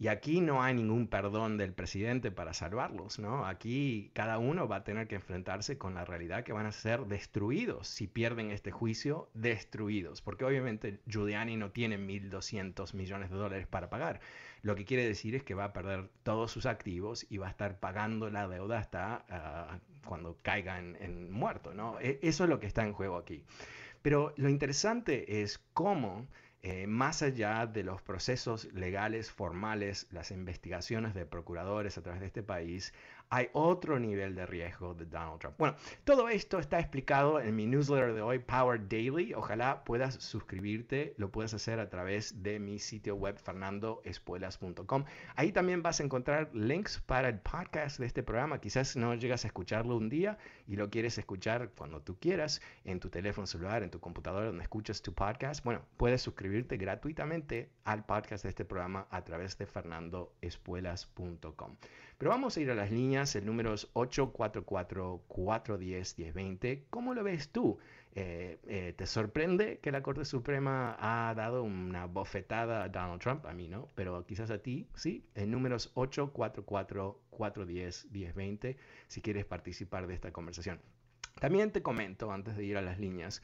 Y 0.00 0.06
aquí 0.06 0.40
no 0.40 0.62
hay 0.62 0.74
ningún 0.74 1.08
perdón 1.08 1.56
del 1.56 1.72
presidente 1.72 2.30
para 2.30 2.54
salvarlos, 2.54 3.18
¿no? 3.18 3.44
Aquí 3.46 4.12
cada 4.14 4.38
uno 4.38 4.68
va 4.68 4.76
a 4.76 4.84
tener 4.84 5.08
que 5.08 5.16
enfrentarse 5.16 5.76
con 5.76 5.96
la 5.96 6.04
realidad 6.04 6.44
que 6.44 6.52
van 6.52 6.66
a 6.66 6.72
ser 6.72 7.06
destruidos 7.06 7.88
si 7.88 8.06
pierden 8.06 8.52
este 8.52 8.70
juicio, 8.70 9.28
destruidos, 9.34 10.22
porque 10.22 10.44
obviamente 10.44 11.00
Giuliani 11.08 11.56
no 11.56 11.72
tiene 11.72 11.98
1.200 11.98 12.94
millones 12.94 13.30
de 13.30 13.36
dólares 13.36 13.66
para 13.66 13.90
pagar. 13.90 14.20
Lo 14.62 14.76
que 14.76 14.84
quiere 14.84 15.04
decir 15.04 15.34
es 15.34 15.42
que 15.42 15.54
va 15.54 15.64
a 15.64 15.72
perder 15.72 16.08
todos 16.22 16.52
sus 16.52 16.66
activos 16.66 17.26
y 17.28 17.38
va 17.38 17.48
a 17.48 17.50
estar 17.50 17.80
pagando 17.80 18.30
la 18.30 18.46
deuda 18.46 18.78
hasta 18.78 19.24
ah, 19.28 19.80
cuando 20.06 20.38
caiga 20.42 20.78
en, 20.78 21.32
muerto, 21.32 21.74
¿no? 21.74 21.98
E, 21.98 22.20
eso 22.22 22.44
es 22.44 22.50
lo 22.50 22.60
que 22.60 22.68
está 22.68 22.84
en 22.84 22.92
juego 22.92 23.16
aquí. 23.16 23.42
Pero 24.02 24.32
lo 24.36 24.48
interesante 24.48 25.42
es 25.42 25.58
cómo 25.74 26.28
eh, 26.62 26.86
más 26.88 27.22
allá 27.22 27.66
de 27.66 27.84
los 27.84 28.02
procesos 28.02 28.64
legales 28.72 29.30
formales, 29.30 30.08
las 30.10 30.32
investigaciones 30.32 31.14
de 31.14 31.24
procuradores 31.24 31.96
a 31.98 32.02
través 32.02 32.20
de 32.20 32.26
este 32.26 32.42
país, 32.42 32.92
hay 33.30 33.48
otro 33.52 33.98
nivel 33.98 34.34
de 34.34 34.46
riesgo 34.46 34.94
de 34.94 35.06
Donald 35.06 35.38
Trump. 35.38 35.56
Bueno, 35.58 35.76
todo 36.04 36.28
esto 36.28 36.58
está 36.58 36.78
explicado 36.78 37.40
en 37.40 37.54
mi 37.54 37.66
newsletter 37.66 38.14
de 38.14 38.22
hoy, 38.22 38.38
Power 38.38 38.88
Daily. 38.88 39.34
Ojalá 39.34 39.84
puedas 39.84 40.14
suscribirte, 40.14 41.14
lo 41.18 41.30
puedes 41.30 41.54
hacer 41.54 41.80
a 41.80 41.90
través 41.90 42.42
de 42.42 42.58
mi 42.58 42.78
sitio 42.78 43.16
web 43.16 43.38
fernandoespuelas.com. 43.38 45.04
Ahí 45.36 45.52
también 45.52 45.82
vas 45.82 46.00
a 46.00 46.04
encontrar 46.04 46.50
links 46.54 47.00
para 47.06 47.28
el 47.28 47.38
podcast 47.38 47.98
de 47.98 48.06
este 48.06 48.22
programa. 48.22 48.60
Quizás 48.60 48.96
no 48.96 49.14
llegas 49.14 49.44
a 49.44 49.48
escucharlo 49.48 49.96
un 49.96 50.08
día 50.08 50.38
y 50.66 50.76
lo 50.76 50.90
quieres 50.90 51.18
escuchar 51.18 51.70
cuando 51.76 52.02
tú 52.02 52.18
quieras, 52.18 52.62
en 52.84 53.00
tu 53.00 53.10
teléfono 53.10 53.46
celular, 53.46 53.82
en 53.82 53.90
tu 53.90 54.00
computadora, 54.00 54.46
donde 54.46 54.62
escuchas 54.62 55.02
tu 55.02 55.14
podcast. 55.14 55.64
Bueno, 55.64 55.82
puedes 55.96 56.22
suscribirte 56.22 56.76
gratuitamente 56.76 57.70
al 57.84 58.04
podcast 58.04 58.44
de 58.44 58.50
este 58.50 58.64
programa 58.64 59.06
a 59.10 59.24
través 59.24 59.58
de 59.58 59.66
fernandoespuelas.com. 59.66 61.76
Pero 62.18 62.30
vamos 62.32 62.56
a 62.56 62.60
ir 62.60 62.70
a 62.72 62.74
las 62.74 62.90
líneas, 62.90 63.36
el 63.36 63.46
número 63.46 63.72
es 63.72 63.86
844-410-1020. 63.94 66.86
¿Cómo 66.90 67.14
lo 67.14 67.22
ves 67.22 67.50
tú? 67.50 67.78
Eh, 68.16 68.58
eh, 68.66 68.92
¿Te 68.96 69.06
sorprende 69.06 69.78
que 69.78 69.92
la 69.92 70.02
Corte 70.02 70.24
Suprema 70.24 70.96
ha 70.98 71.32
dado 71.34 71.62
una 71.62 72.06
bofetada 72.06 72.82
a 72.82 72.88
Donald 72.88 73.22
Trump? 73.22 73.46
A 73.46 73.52
mí 73.52 73.68
no, 73.68 73.88
pero 73.94 74.26
quizás 74.26 74.50
a 74.50 74.58
ti, 74.58 74.88
sí. 74.94 75.24
El 75.36 75.52
número 75.52 75.76
es 75.76 75.94
844-410-1020 75.94 78.76
si 79.06 79.20
quieres 79.20 79.44
participar 79.44 80.08
de 80.08 80.14
esta 80.14 80.32
conversación. 80.32 80.80
También 81.38 81.70
te 81.70 81.82
comento, 81.82 82.32
antes 82.32 82.56
de 82.56 82.64
ir 82.64 82.76
a 82.76 82.82
las 82.82 82.98
líneas, 82.98 83.42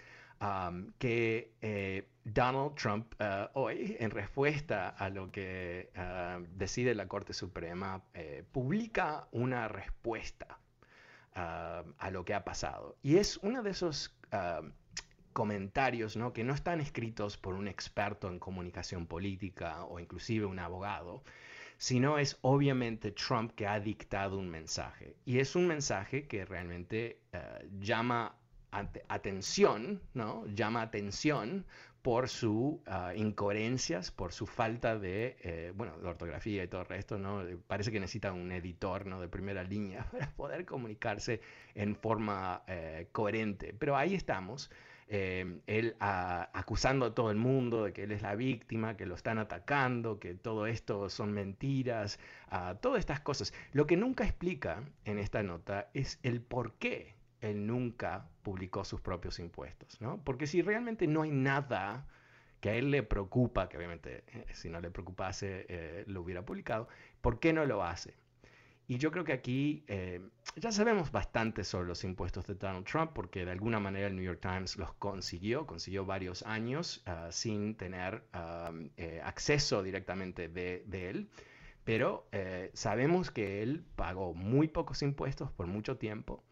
que 0.99 1.53
eh, 1.63 2.09
Donald 2.25 2.75
Trump 2.75 3.15
uh, 3.21 3.49
hoy, 3.55 3.97
en 3.99 4.11
respuesta 4.11 4.89
a 4.89 5.09
lo 5.09 5.31
que 5.31 5.91
uh, 5.97 6.45
decide 6.57 6.95
la 6.95 7.07
Corte 7.07 7.33
Suprema, 7.33 8.03
eh, 8.15 8.45
publica 8.51 9.29
una 9.33 9.69
respuesta 9.69 10.59
uh, 11.37 11.93
a 11.99 12.11
lo 12.11 12.25
que 12.25 12.35
ha 12.35 12.45
pasado. 12.45 12.97
Y 13.03 13.17
es 13.17 13.39
uno 13.39 13.63
de 13.63 13.71
esos 13.71 14.15
comentarios 15.33 16.17
¿no? 16.17 16.33
que 16.33 16.43
no 16.43 16.55
están 16.55 16.81
escritos 16.81 17.37
por 17.37 17.55
un 17.55 17.69
experto 17.69 18.29
en 18.29 18.41
comunicación 18.41 19.07
política 19.07 19.85
o 19.85 20.01
inclusive 20.01 20.45
un 20.45 20.59
abogado, 20.59 21.23
sino 21.79 22.19
es 22.19 22.37
obviamente 22.41 23.13
Trump 23.13 23.53
que 23.55 23.69
ha 23.69 23.79
dictado 23.79 24.39
un 24.39 24.51
mensaje. 24.51 25.15
Y 25.25 25.39
es 25.39 25.55
un 25.55 25.69
mensaje 25.69 26.27
que 26.27 26.45
realmente 26.45 27.21
llama 27.79 28.35
atención, 29.09 30.01
¿no? 30.15 30.47
Llama 30.47 30.83
atención 30.83 31.65
por 32.05 32.29
sus 32.29 32.77
ah, 32.87 33.15
incoherencias, 33.17 34.11
por 34.11 34.35
su 34.35 34.47
falta 34.47 34.99
de, 34.99 35.39
eh, 35.41 35.73
bueno, 35.75 35.99
de 35.99 36.07
ortografía 36.07 36.63
y 36.63 36.69
todo 36.69 36.83
el 36.83 36.87
resto, 36.87 37.19
¿no? 37.19 37.43
Parece 37.67 37.91
que 37.91 37.99
necesita 37.99 38.31
un 38.31 38.53
editor, 38.53 39.07
¿no? 39.07 39.23
De 39.23 39.29
primera 39.29 39.65
línea 39.65 40.05
para 40.13 40.31
poder 40.33 40.67
comunicarse 40.67 41.41
en 41.75 41.97
forma 41.97 42.63
eh, 42.67 43.09
coherente. 43.11 43.75
Pero 43.79 43.97
ahí 43.97 44.15
estamos. 44.15 44.71
Eh, 45.09 45.61
él 45.67 45.97
ah, 45.99 46.51
acusando 46.53 47.07
a 47.07 47.15
todo 47.15 47.31
el 47.31 47.39
mundo 47.39 47.85
de 47.85 47.95
que 47.95 48.03
él 48.03 48.13
es 48.13 48.21
la 48.21 48.35
víctima, 48.35 48.99
que 48.99 49.07
lo 49.07 49.15
están 49.15 49.39
atacando, 49.39 50.19
que 50.19 50.35
todo 50.35 50.67
esto 50.67 51.09
son 51.09 51.33
mentiras, 51.33 52.19
uh, 52.53 52.75
todas 52.83 53.01
estas 53.01 53.21
cosas. 53.21 53.55
Lo 53.73 53.87
que 53.87 53.97
nunca 53.97 54.25
explica 54.25 54.83
en 55.07 55.19
esta 55.19 55.43
nota 55.43 55.89
es 55.95 56.19
el 56.23 56.43
por 56.43 56.75
qué 56.75 57.14
él 57.51 57.67
nunca 57.67 58.29
publicó 58.43 58.85
sus 58.85 59.01
propios 59.01 59.39
impuestos, 59.39 60.01
¿no? 60.01 60.23
Porque 60.25 60.47
si 60.47 60.63
realmente 60.63 61.07
no 61.07 61.23
hay 61.23 61.31
nada 61.31 62.07
que 62.65 62.71
a 62.71 62.75
él 62.77 62.91
le 62.91 63.03
preocupa, 63.03 63.69
que 63.69 63.77
obviamente 63.77 64.25
eh, 64.27 64.47
si 64.55 64.71
no 64.71 64.81
le 64.81 64.91
preocupase 64.91 65.67
eh, 65.69 66.05
lo 66.07 66.23
hubiera 66.23 66.47
publicado, 66.47 66.89
¿por 67.21 67.39
qué 67.39 67.53
no 67.53 67.67
lo 67.67 67.85
hace? 67.85 68.15
Y 68.87 68.97
yo 68.97 69.11
creo 69.11 69.23
que 69.23 69.35
aquí 69.35 69.85
eh, 69.87 70.27
ya 70.57 70.73
sabemos 70.73 71.13
bastante 71.13 71.63
sobre 71.63 71.89
los 71.89 72.05
impuestos 72.05 72.47
de 72.47 72.55
Donald 72.55 72.87
Trump 72.87 73.13
porque 73.15 73.45
de 73.45 73.51
alguna 73.51 73.81
manera 73.81 74.07
el 74.07 74.17
New 74.17 74.25
York 74.25 74.41
Times 74.41 74.79
los 74.79 74.95
consiguió, 74.95 75.67
consiguió 75.67 76.07
varios 76.07 76.43
años 76.45 77.03
ah, 77.05 77.29
sin 77.31 77.77
tener 77.77 78.25
acceso 79.23 79.83
directamente 79.83 80.49
de, 80.49 80.85
de 80.87 81.11
él. 81.11 81.29
Pero 81.85 82.27
sabemos 82.73 83.31
que 83.31 83.63
él 83.63 83.85
pagó 83.95 84.33
muy 84.33 84.69
pocos 84.69 85.03
impuestos 85.03 85.51
por 85.53 85.67
mucho 85.67 85.99
tiempo. 85.99 86.43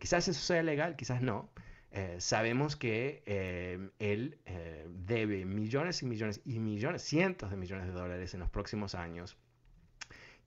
Quizás 0.00 0.28
eso 0.28 0.40
sea 0.40 0.62
legal, 0.62 0.96
quizás 0.96 1.22
no. 1.22 1.50
Eh, 1.96 2.16
sabemos 2.20 2.76
que 2.76 3.22
eh, 3.24 3.88
él 3.98 4.38
eh, 4.44 4.86
debe 4.90 5.46
millones 5.46 6.02
y 6.02 6.06
millones 6.06 6.42
y 6.44 6.58
millones, 6.58 7.00
cientos 7.00 7.50
de 7.50 7.56
millones 7.56 7.86
de 7.86 7.92
dólares 7.92 8.34
en 8.34 8.40
los 8.40 8.50
próximos 8.50 8.94
años 8.94 9.38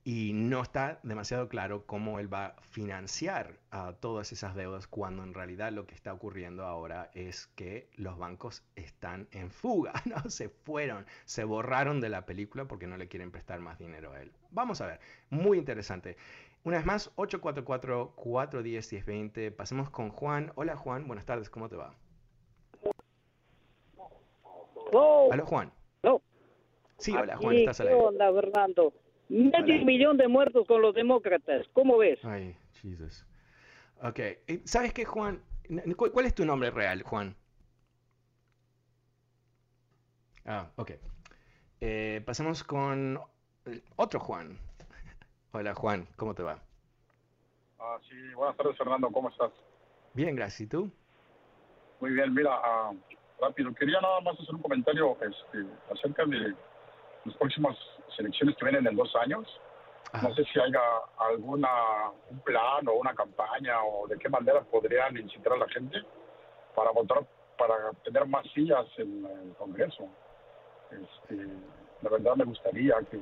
y 0.04 0.34
no 0.34 0.62
está 0.62 1.00
demasiado 1.02 1.50
claro 1.50 1.88
cómo 1.88 2.20
él 2.20 2.32
va 2.32 2.46
a 2.46 2.62
financiar 2.62 3.60
todas 4.00 4.32
esas 4.32 4.56
deudas 4.56 4.88
cuando 4.88 5.24
en 5.24 5.34
realidad 5.34 5.72
lo 5.72 5.88
que 5.88 5.96
está 5.96 6.14
ocurriendo 6.14 6.66
ahora 6.66 7.10
es 7.16 7.48
que 7.56 7.90
los 7.96 8.18
bancos 8.18 8.64
están 8.76 9.28
en 9.32 9.50
fuga, 9.52 9.94
¿no? 10.06 10.30
Se 10.30 10.50
fueron, 10.50 11.06
se 11.26 11.44
borraron 11.44 12.00
de 12.00 12.10
la 12.10 12.26
película 12.26 12.66
porque 12.66 12.88
no 12.88 12.96
le 12.96 13.08
quieren 13.08 13.32
prestar 13.32 13.60
más 13.60 13.78
dinero 13.80 14.14
a 14.14 14.22
él. 14.22 14.32
Vamos 14.52 14.82
a 14.82 14.88
ver, 14.88 15.00
muy 15.32 15.58
interesante. 15.58 16.16
Una 16.64 16.78
vez 16.78 16.86
más, 16.86 17.14
844-410-1020. 17.16 19.56
Pasemos 19.56 19.90
con 19.90 20.10
Juan. 20.10 20.52
Hola 20.56 20.76
Juan, 20.76 21.08
buenas 21.08 21.26
tardes, 21.26 21.50
¿cómo 21.50 21.70
te 21.70 21.78
va? 21.78 21.96
Oh. 24.92 25.30
Hola 25.32 25.46
Juan. 25.46 25.72
No. 26.04 26.22
Sí, 26.98 27.16
hola 27.16 27.38
Juan, 27.38 27.56
estás 27.56 27.80
al 27.82 27.88
¿Qué 27.88 27.94
onda, 27.94 28.34
Fernando? 28.34 28.94
Medio 29.30 29.86
millón 29.86 30.18
de 30.18 30.28
muertos 30.28 30.68
con 30.68 30.82
los 30.82 30.94
demócratas, 30.96 31.66
¿cómo 31.74 31.98
ves? 31.98 32.20
Ay, 32.24 32.58
Jesus. 32.82 33.26
Ok, 34.02 34.20
eh, 34.20 34.62
¿sabes 34.66 34.94
qué, 34.94 35.06
Juan? 35.06 35.42
¿Cuál 35.96 36.26
es 36.26 36.34
tu 36.34 36.46
nombre 36.46 36.72
real, 36.72 37.04
Juan? 37.04 37.36
Ah, 40.46 40.72
ok. 40.78 40.92
Eh, 41.82 42.24
pasemos 42.26 42.64
con 42.64 43.20
otro 43.96 44.20
Juan. 44.20 44.58
Hola 45.52 45.74
Juan, 45.74 46.08
¿cómo 46.16 46.36
te 46.36 46.44
va? 46.44 46.60
Ah, 47.80 47.98
sí, 48.08 48.34
buenas 48.36 48.56
tardes 48.56 48.78
Fernando, 48.78 49.10
¿cómo 49.12 49.30
estás? 49.30 49.52
Bien, 50.14 50.36
gracias. 50.36 50.62
¿Y 50.62 50.68
tú? 50.68 50.92
Muy 52.00 52.12
bien, 52.12 52.32
mira, 52.36 52.52
ah, 52.54 52.92
rápido, 53.42 53.74
quería 53.74 54.00
nada 54.00 54.22
más 54.22 54.40
hacer 54.40 54.54
un 54.54 54.62
comentario 54.62 55.18
este, 55.22 55.66
acerca 55.92 56.24
de 56.26 56.54
las 57.26 57.36
próximas 57.38 57.76
elecciones 58.20 58.56
que 58.58 58.66
vienen 58.66 58.86
en 58.86 58.96
dos 58.96 59.12
años. 59.16 59.48
No 60.22 60.34
sé 60.36 60.44
si 60.46 60.60
haya 60.60 60.82
alguna 61.18 61.70
un 62.30 62.40
plan 62.42 62.88
o 62.88 62.94
una 62.94 63.14
campaña 63.16 63.84
o 63.84 64.08
de 64.08 64.18
qué 64.18 64.30
manera 64.30 64.62
podrían 64.62 65.18
incitar 65.18 65.54
a 65.54 65.58
la 65.58 65.70
gente 65.70 65.98
para 66.76 66.92
votar, 66.92 67.26
para 67.58 67.92
tener 68.04 68.26
más 68.28 68.46
sillas 68.54 68.86
en 68.98 69.26
el 69.26 69.56
Congreso. 69.56 70.08
Este, 70.92 71.36
la 72.02 72.10
verdad 72.10 72.36
me 72.36 72.46
gustaría 72.46 72.96
que 73.10 73.20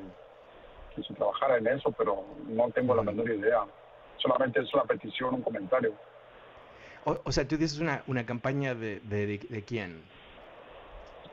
que 0.97 1.03
se 1.03 1.13
trabajara 1.13 1.57
en 1.57 1.67
eso, 1.67 1.91
pero 1.91 2.25
no 2.47 2.69
tengo 2.71 2.95
la 2.95 3.03
menor 3.03 3.29
idea. 3.29 3.65
Solamente 4.17 4.59
es 4.61 4.73
una 4.73 4.83
petición, 4.83 5.35
un 5.35 5.41
comentario. 5.43 5.93
O, 7.05 7.31
sea, 7.31 7.47
tú 7.47 7.55
dices 7.55 7.79
una, 7.79 8.03
una 8.07 8.25
campaña 8.25 8.75
de, 8.75 8.99
de, 8.99 9.63
quién? 9.65 10.03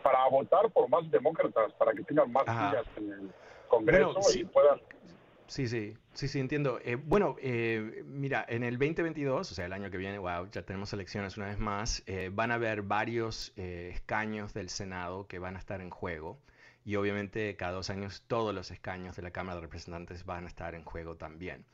Para 0.05 0.29
votar 0.29 0.71
por 0.71 0.89
más 0.89 1.11
demócratas, 1.11 1.73
para 1.73 1.93
que 1.93 2.05
tengan 2.05 2.31
más 2.31 2.45
sillas 2.45 2.87
en 2.97 3.11
el 3.11 3.31
Congreso 3.67 4.21
y 4.37 4.45
puedan... 4.45 4.81
Sí, 5.47 5.67
sí, 5.67 5.97
sí, 6.13 6.29
sí, 6.29 6.39
entiendo. 6.39 6.79
Eh, 6.85 6.95
bueno, 6.95 7.37
eh, 7.41 8.03
mira, 8.07 8.45
en 8.49 8.63
el 8.63 8.79
2022, 8.79 9.51
o 9.51 9.55
sea, 9.55 9.67
el 9.67 9.73
año 9.73 9.91
que 9.91 9.97
viene, 9.97 10.19
wow, 10.19 10.49
ya 10.51 10.63
tenemos 10.63 10.93
elecciones 10.93 11.37
una 11.37 11.47
vez 11.47 11.59
más, 11.59 12.05
eh, 12.07 12.31
van 12.33 12.51
a 12.51 12.55
haber 12.55 12.83
varios 12.83 13.53
escaños 13.57 14.55
del 14.55 14.69
Senado 14.69 15.27
que 15.27 15.39
van 15.39 15.57
a 15.57 15.59
estar 15.59 15.81
en 15.81 15.91
juego 15.91 16.39
y 16.85 16.97
obviamente 16.97 17.57
cada 17.57 17.73
dos 17.73 17.91
años 17.91 18.25
todos 18.27 18.55
los 18.55 18.71
escaños 18.71 19.17
de 19.17 19.23
la 19.23 19.31
Cámara 19.31 19.57
de 19.57 19.63
Representantes 19.63 20.25
van 20.25 20.45
a 20.45 20.49
estar 20.49 20.75
en 20.75 20.85
juego 20.85 21.17
también. 21.17 21.65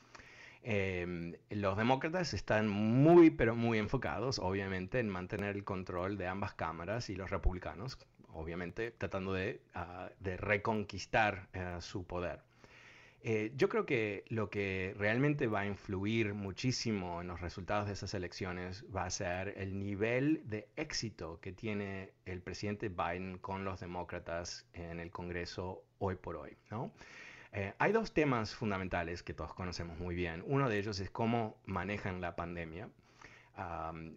Em, 0.63 1.35
los 1.49 1.77
demócratas 1.77 2.35
están 2.35 2.69
muy, 2.69 3.31
pero 3.31 3.57
muy 3.57 3.79
enfocados, 3.79 4.39
obviamente, 4.39 4.99
en 5.01 5.09
mantener 5.09 5.57
el 5.57 5.65
control 5.65 6.19
de 6.19 6.27
ambas 6.27 6.55
cámaras 6.55 7.09
y 7.09 7.17
los 7.17 7.31
republicanos, 7.31 7.99
obviamente, 8.29 8.91
tratando 8.91 9.33
de, 9.33 9.63
ah, 9.75 10.11
de 10.21 10.37
reconquistar 10.37 11.49
eh, 11.55 11.79
su 11.81 12.05
poder. 12.07 12.43
Eh, 13.23 13.53
yo 13.55 13.69
creo 13.69 13.85
que 13.85 14.25
lo 14.29 14.49
que 14.49 14.95
realmente 14.97 15.47
va 15.47 15.61
a 15.61 15.67
influir 15.67 16.33
muchísimo 16.33 17.21
en 17.21 17.29
los 17.29 17.41
resultados 17.43 17.87
de 17.87 17.93
esas 17.93 18.15
elecciones 18.15 18.85
va 18.95 19.05
a 19.05 19.11
ser 19.11 19.55
el 19.59 19.79
nivel 19.79 20.43
de 20.49 20.69
éxito 20.77 21.39
que 21.41 21.53
tiene 21.53 22.13
el 22.25 22.41
presidente 22.41 22.89
Biden 22.89 23.37
con 23.37 23.65
los 23.65 23.81
demócratas 23.81 24.67
en 24.73 25.01
el 25.01 25.11
Congreso 25.11 25.85
hoy 25.99 26.15
por 26.15 26.37
hoy. 26.37 26.57
¿no? 26.71 26.93
Eh, 27.53 27.75
hay 27.79 27.93
dos 27.93 28.15
temas 28.15 28.55
fundamentales 28.55 29.23
que 29.23 29.35
todos 29.35 29.53
conocemos 29.53 29.99
muy 29.99 30.15
bien. 30.15 30.43
Uno 30.47 30.71
de 30.71 30.79
ellos 30.79 30.99
es 30.99 31.11
cómo 31.11 31.61
manejan 31.67 32.23
la 32.23 32.37
pandemia. 32.37 32.89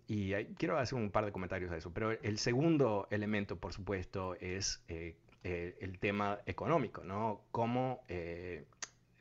y 0.07 0.31
quiero 0.57 0.77
hacer 0.77 0.97
un 0.97 1.11
par 1.11 1.25
de 1.25 1.33
comentarios 1.33 1.71
a 1.71 1.75
eso. 1.75 1.91
Pero 1.93 2.11
el 2.11 2.37
segundo 2.37 3.07
elemento, 3.11 3.57
por 3.57 3.73
supuesto, 3.73 4.35
es 4.35 4.81
eh, 4.87 5.17
el 5.43 5.99
tema 5.99 6.39
económico, 6.45 7.03
¿no? 7.03 7.41
Cómo 7.51 8.05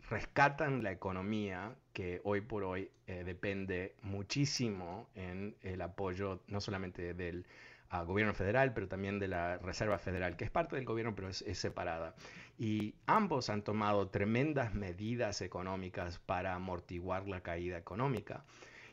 rescatan 0.09 0.83
la 0.83 0.93
economía 0.93 1.75
que 1.93 2.21
hoy 2.25 2.41
por 2.41 2.65
hoy 2.65 2.91
eh, 3.07 3.25
depende 3.25 3.95
muchísimo 4.03 5.09
en 5.15 5.57
el 5.63 5.81
apoyo 5.83 6.43
no 6.49 6.61
solamente 6.61 7.15
del 7.15 7.47
ah, 7.91 8.03
gobierno 8.03 8.35
federal, 8.35 8.73
pero 8.73 8.89
también 8.89 9.19
de 9.19 9.29
la 9.29 9.59
Reserva 9.59 9.99
Federal, 9.99 10.37
que 10.37 10.45
es 10.45 10.51
parte 10.51 10.77
del 10.77 10.85
gobierno, 10.85 11.15
pero 11.15 11.29
es, 11.29 11.45
separada. 11.59 12.15
Y 12.59 12.95
ambos 13.07 13.51
han 13.51 13.63
tomado 13.63 14.09
tremendas 14.09 14.75
medidas 14.75 15.41
económicas 15.43 16.19
para 16.19 16.55
amortiguar 16.55 17.29
la 17.29 17.43
caída 17.43 17.79
económica. 17.79 18.45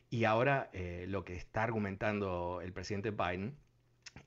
Y 0.09 0.23
ahora 0.23 0.69
eh, 0.73 1.05
lo 1.07 1.23
que 1.23 1.35
está 1.35 1.63
argumentando 1.63 2.61
el 2.61 2.73
presidente 2.73 3.11
Biden 3.11 3.55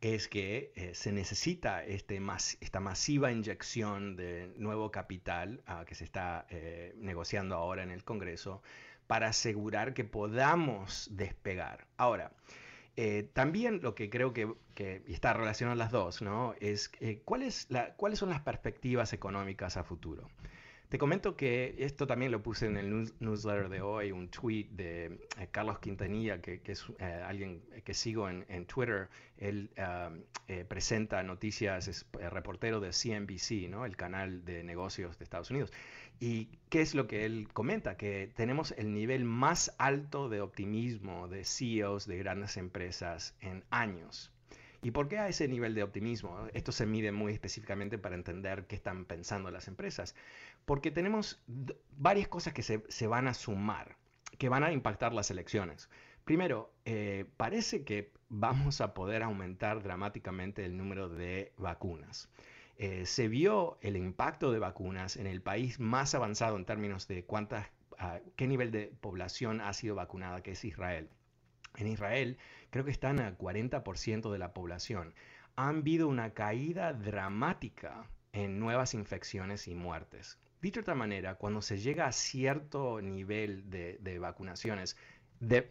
es 0.01 0.29
que 0.29 0.73
eh, 0.75 0.95
se 0.95 1.13
necesita 1.13 1.85
este 1.85 2.21
esta 2.61 2.81
masiva 2.81 3.31
inyección 3.31 4.17
de 4.17 4.53
nuevo 4.57 4.91
capital 4.91 5.63
ah, 5.67 5.85
que 5.87 5.95
se 5.95 6.05
está 6.05 6.47
eh, 6.51 6.93
negociando 6.97 7.55
ahora 7.55 7.83
en 7.83 7.91
el 7.91 8.05
Congreso 8.05 8.63
para 9.07 9.29
asegurar 9.29 9.95
que 9.95 10.05
podamos 10.05 11.09
despegar. 11.13 11.87
Ahora, 11.97 12.33
eh, 12.97 13.29
también 13.33 13.81
lo 13.83 13.95
que 13.95 14.11
creo 14.11 14.33
que, 14.33 14.53
que, 14.75 15.03
está 15.07 15.33
relacionado 15.33 15.75
a 15.75 15.85
las 15.85 15.93
dos, 15.93 16.21
¿no? 16.23 16.55
Es 16.61 16.91
¿cuál 17.25 17.43
es 17.43 17.67
la, 17.71 17.95
cuáles 17.95 18.19
son 18.19 18.31
las 18.31 18.41
perspectivas 18.41 19.13
económicas 19.13 19.77
a 19.77 19.85
futuro. 19.85 20.29
Te 20.93 20.99
comento 20.99 21.39
que 21.39 21.75
esto 21.79 22.07
también 22.07 22.31
lo 22.33 22.43
puse 22.43 22.67
en 22.67 22.77
el 22.77 23.11
newsletter 23.19 23.71
de 23.71 23.81
hoy, 23.81 24.13
un 24.13 24.29
tweet 24.29 24.67
de 24.73 25.07
eh, 25.39 25.49
Carlos 25.51 25.79
Quintanilla, 25.79 26.43
que, 26.43 26.61
es 26.63 26.85
eh, 26.99 27.05
alguien 27.27 27.63
que 27.83 27.95
sigo 27.95 28.29
en, 28.29 28.67
Twitter. 28.67 29.09
Él 29.39 29.71
eh, 30.49 30.67
presenta 30.69 31.23
noticias, 31.23 31.89
es 31.89 32.05
reportero 32.13 32.79
de 32.79 32.91
CNBC, 32.91 33.71
¿no? 33.71 33.87
el 33.87 33.97
canal 33.97 34.45
de 34.45 34.65
negocios 34.65 35.17
de 35.17 35.25
Estados 35.25 35.51
Unidos. 35.51 35.73
¿Y 36.21 36.51
qué 36.69 36.83
es 36.83 36.95
lo 36.95 37.07
que 37.07 37.25
él 37.25 37.49
comenta? 37.55 37.97
Que 37.97 38.31
tenemos 38.37 38.73
el 38.73 38.93
nivel 38.93 39.25
más 39.25 39.75
alto 39.79 40.29
de 40.29 40.43
optimismo 40.43 41.27
de 41.27 41.47
CEOs 41.47 42.07
de 42.07 42.19
grandes 42.19 42.59
empresas 42.59 43.35
en 43.41 43.65
años. 43.71 44.31
¿Y 44.85 44.91
por 44.91 45.07
qué 45.09 45.19
a 45.19 45.29
ese 45.29 45.47
nivel 45.47 45.77
de 45.77 45.85
optimismo? 45.85 46.49
Esto 46.55 46.73
se 46.73 46.87
mide 46.87 47.13
muy 47.13 47.33
específicamente 47.33 47.99
para 47.99 48.17
entender 48.17 48.67
qué 48.67 48.75
están 48.75 49.05
pensando 49.05 49.49
las 49.53 49.69
empresas. 49.69 50.17
Porque 50.65 50.91
tenemos 50.91 51.43
varias 51.97 52.29
cosas 52.29 52.53
que 52.53 52.63
se, 52.63 53.07
van 53.07 53.29
a 53.29 53.35
sumar, 53.35 53.97
que 54.39 54.49
van 54.49 54.65
a 54.65 54.73
impactar 54.73 55.13
las 55.13 55.31
elecciones. 55.31 55.89
Primero, 56.25 56.73
eh, 56.85 57.27
parece 57.37 57.85
que 57.85 58.13
vamos 58.29 58.81
a 58.81 58.95
poder 58.95 59.23
aumentar 59.23 59.83
dramáticamente 59.83 60.65
el 60.65 60.77
número 60.77 61.09
de 61.09 61.53
vacunas. 61.59 62.29
Eh, 62.77 63.07
se 63.07 63.29
vio 63.29 63.79
el 63.81 63.97
impacto 63.97 64.51
de 64.53 64.59
vacunas 64.59 65.17
en 65.17 65.27
el 65.27 65.43
país 65.43 65.79
más 65.79 66.15
avanzado 66.15 66.57
en 66.57 66.65
términos 66.65 67.07
de 67.09 67.25
cuántas, 67.25 67.67
ah, 67.99 68.21
qué 68.37 68.47
nivel 68.47 68.71
de 68.71 68.93
población 69.01 69.61
ha 69.61 69.73
sido 69.73 69.95
vacunada, 69.95 70.43
que 70.43 70.53
es 70.53 70.65
Israel. 70.65 71.11
En 71.77 71.87
Israel 71.87 72.39
creo 72.71 72.85
que 72.85 72.91
están 72.91 73.21
a 73.21 73.37
40% 73.37 74.33
de 74.33 74.39
la 74.39 74.53
población. 74.53 75.15
Ha 75.57 75.69
habido 75.69 76.09
una 76.09 76.31
caída 76.35 76.93
dramática 76.93 78.07
en 78.33 78.59
nuevas 78.59 78.95
infecciones 78.95 79.69
y 79.69 79.75
muertes. 79.75 80.39
Dicho 80.63 80.81
de 80.81 80.83
otra 80.83 80.95
manera, 80.95 81.35
cuando 81.35 81.61
se 81.61 81.77
llega 81.77 82.07
a 82.07 82.13
cierto 82.13 83.01
nivel 83.03 83.69
de, 83.69 84.19
vacunaciones, 84.21 84.97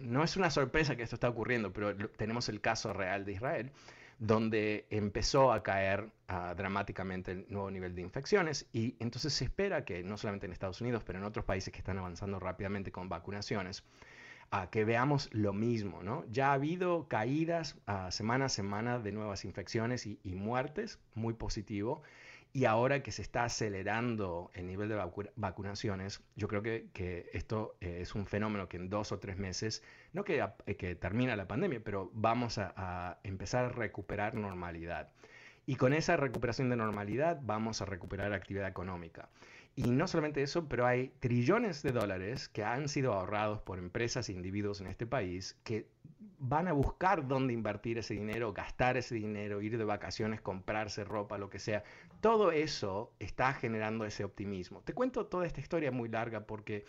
no 0.01 0.23
es 0.23 0.35
una 0.35 0.51
sorpresa 0.51 0.97
que 0.97 1.03
esto 1.03 1.15
está 1.15 1.29
ocurriendo, 1.29 1.71
pero 1.71 1.95
tenemos 2.09 2.49
el 2.49 2.59
caso 2.59 2.91
real 2.91 3.23
de 3.23 3.31
Israel, 3.31 3.71
donde 4.19 4.85
empezó 4.89 5.53
a 5.53 5.63
caer 5.63 6.11
ah, 6.27 6.53
dramáticamente 6.55 7.31
el 7.31 7.45
nuevo 7.47 7.71
nivel 7.71 7.95
de 7.95 8.01
infecciones 8.01 8.67
y 8.73 8.95
entonces 8.99 9.33
se 9.33 9.45
espera 9.45 9.85
que 9.85 10.03
no 10.03 10.17
solamente 10.17 10.45
en 10.45 10.51
Estados 10.51 10.81
Unidos, 10.81 11.03
pero 11.05 11.19
en 11.19 11.25
otros 11.25 11.45
países 11.45 11.71
que 11.71 11.79
están 11.79 11.97
avanzando 11.97 12.39
rápidamente 12.39 12.91
con 12.91 13.07
vacunaciones, 13.07 13.83
que 14.69 14.83
veamos 14.83 15.29
lo 15.31 15.53
mismo, 15.53 16.03
¿no? 16.03 16.25
Ya 16.29 16.49
ha 16.49 16.53
habido 16.53 17.07
caídas 17.07 17.77
uh, 17.87 18.11
semana 18.11 18.45
a 18.45 18.49
semana 18.49 18.99
de 18.99 19.13
nuevas 19.13 19.45
infecciones 19.45 20.05
y, 20.05 20.19
muertes, 20.35 20.99
muy 21.15 21.33
positivo, 21.33 22.01
y 22.53 22.65
ahora 22.65 23.01
que 23.01 23.11
se 23.11 23.21
está 23.21 23.45
acelerando 23.45 24.51
el 24.53 24.67
nivel 24.67 24.89
de 24.89 24.99
vacunaciones, 25.35 26.21
yo 26.35 26.47
creo 26.47 26.61
que, 26.61 27.29
esto 27.33 27.75
eh, 27.79 27.99
es 28.01 28.13
un 28.13 28.25
fenómeno 28.25 28.67
que 28.67 28.77
en 28.77 28.89
dos 28.89 29.11
o 29.11 29.19
tres 29.19 29.37
meses, 29.37 29.83
no 30.13 30.23
que, 30.23 30.45
eh, 30.65 30.75
que 30.75 30.95
termina 30.95 31.35
la 31.35 31.47
pandemia, 31.47 31.81
pero 31.83 32.11
vamos 32.13 32.57
a, 32.57 32.73
a 32.75 33.19
empezar 33.23 33.65
a 33.65 33.69
recuperar 33.69 34.35
normalidad. 34.35 35.09
Y 35.65 35.75
con 35.75 35.93
esa 35.93 36.17
recuperación 36.17 36.69
de 36.69 36.75
normalidad 36.75 37.39
vamos 37.41 37.81
a 37.81 37.85
recuperar 37.85 38.33
actividad 38.33 38.67
económica. 38.67 39.29
Y 39.75 39.83
no 39.83 40.07
solamente 40.07 40.43
eso, 40.43 40.67
pero 40.67 40.85
hay 40.85 41.13
trillones 41.19 41.81
de 41.81 41.91
dólares 41.91 42.49
que 42.49 42.63
han 42.63 42.89
sido 42.89 43.13
ahorrados 43.13 43.61
por 43.61 43.79
empresas 43.79 44.27
e 44.27 44.33
individuos 44.33 44.81
en 44.81 44.87
este 44.87 45.07
país 45.07 45.57
que 45.63 45.87
van 46.39 46.67
a 46.67 46.73
buscar 46.73 47.27
dónde 47.27 47.53
invertir 47.53 47.97
ese 47.99 48.15
dinero, 48.15 48.51
gastar 48.51 48.97
ese 48.97 49.15
dinero, 49.15 49.61
ir 49.61 49.77
de 49.77 49.85
vacaciones, 49.85 50.41
comprarse 50.41 51.03
ropa, 51.03 51.37
lo 51.37 51.49
que 51.49 51.59
sea. 51.59 51.83
Todo 52.19 52.51
eso 52.51 53.13
está 53.19 53.53
generando 53.53 54.05
ese 54.05 54.23
optimismo. 54.23 54.81
Te 54.81 54.93
cuento 54.93 55.27
toda 55.27 55.45
esta 55.45 55.61
historia 55.61 55.91
muy 55.91 56.09
larga 56.09 56.45
porque 56.47 56.83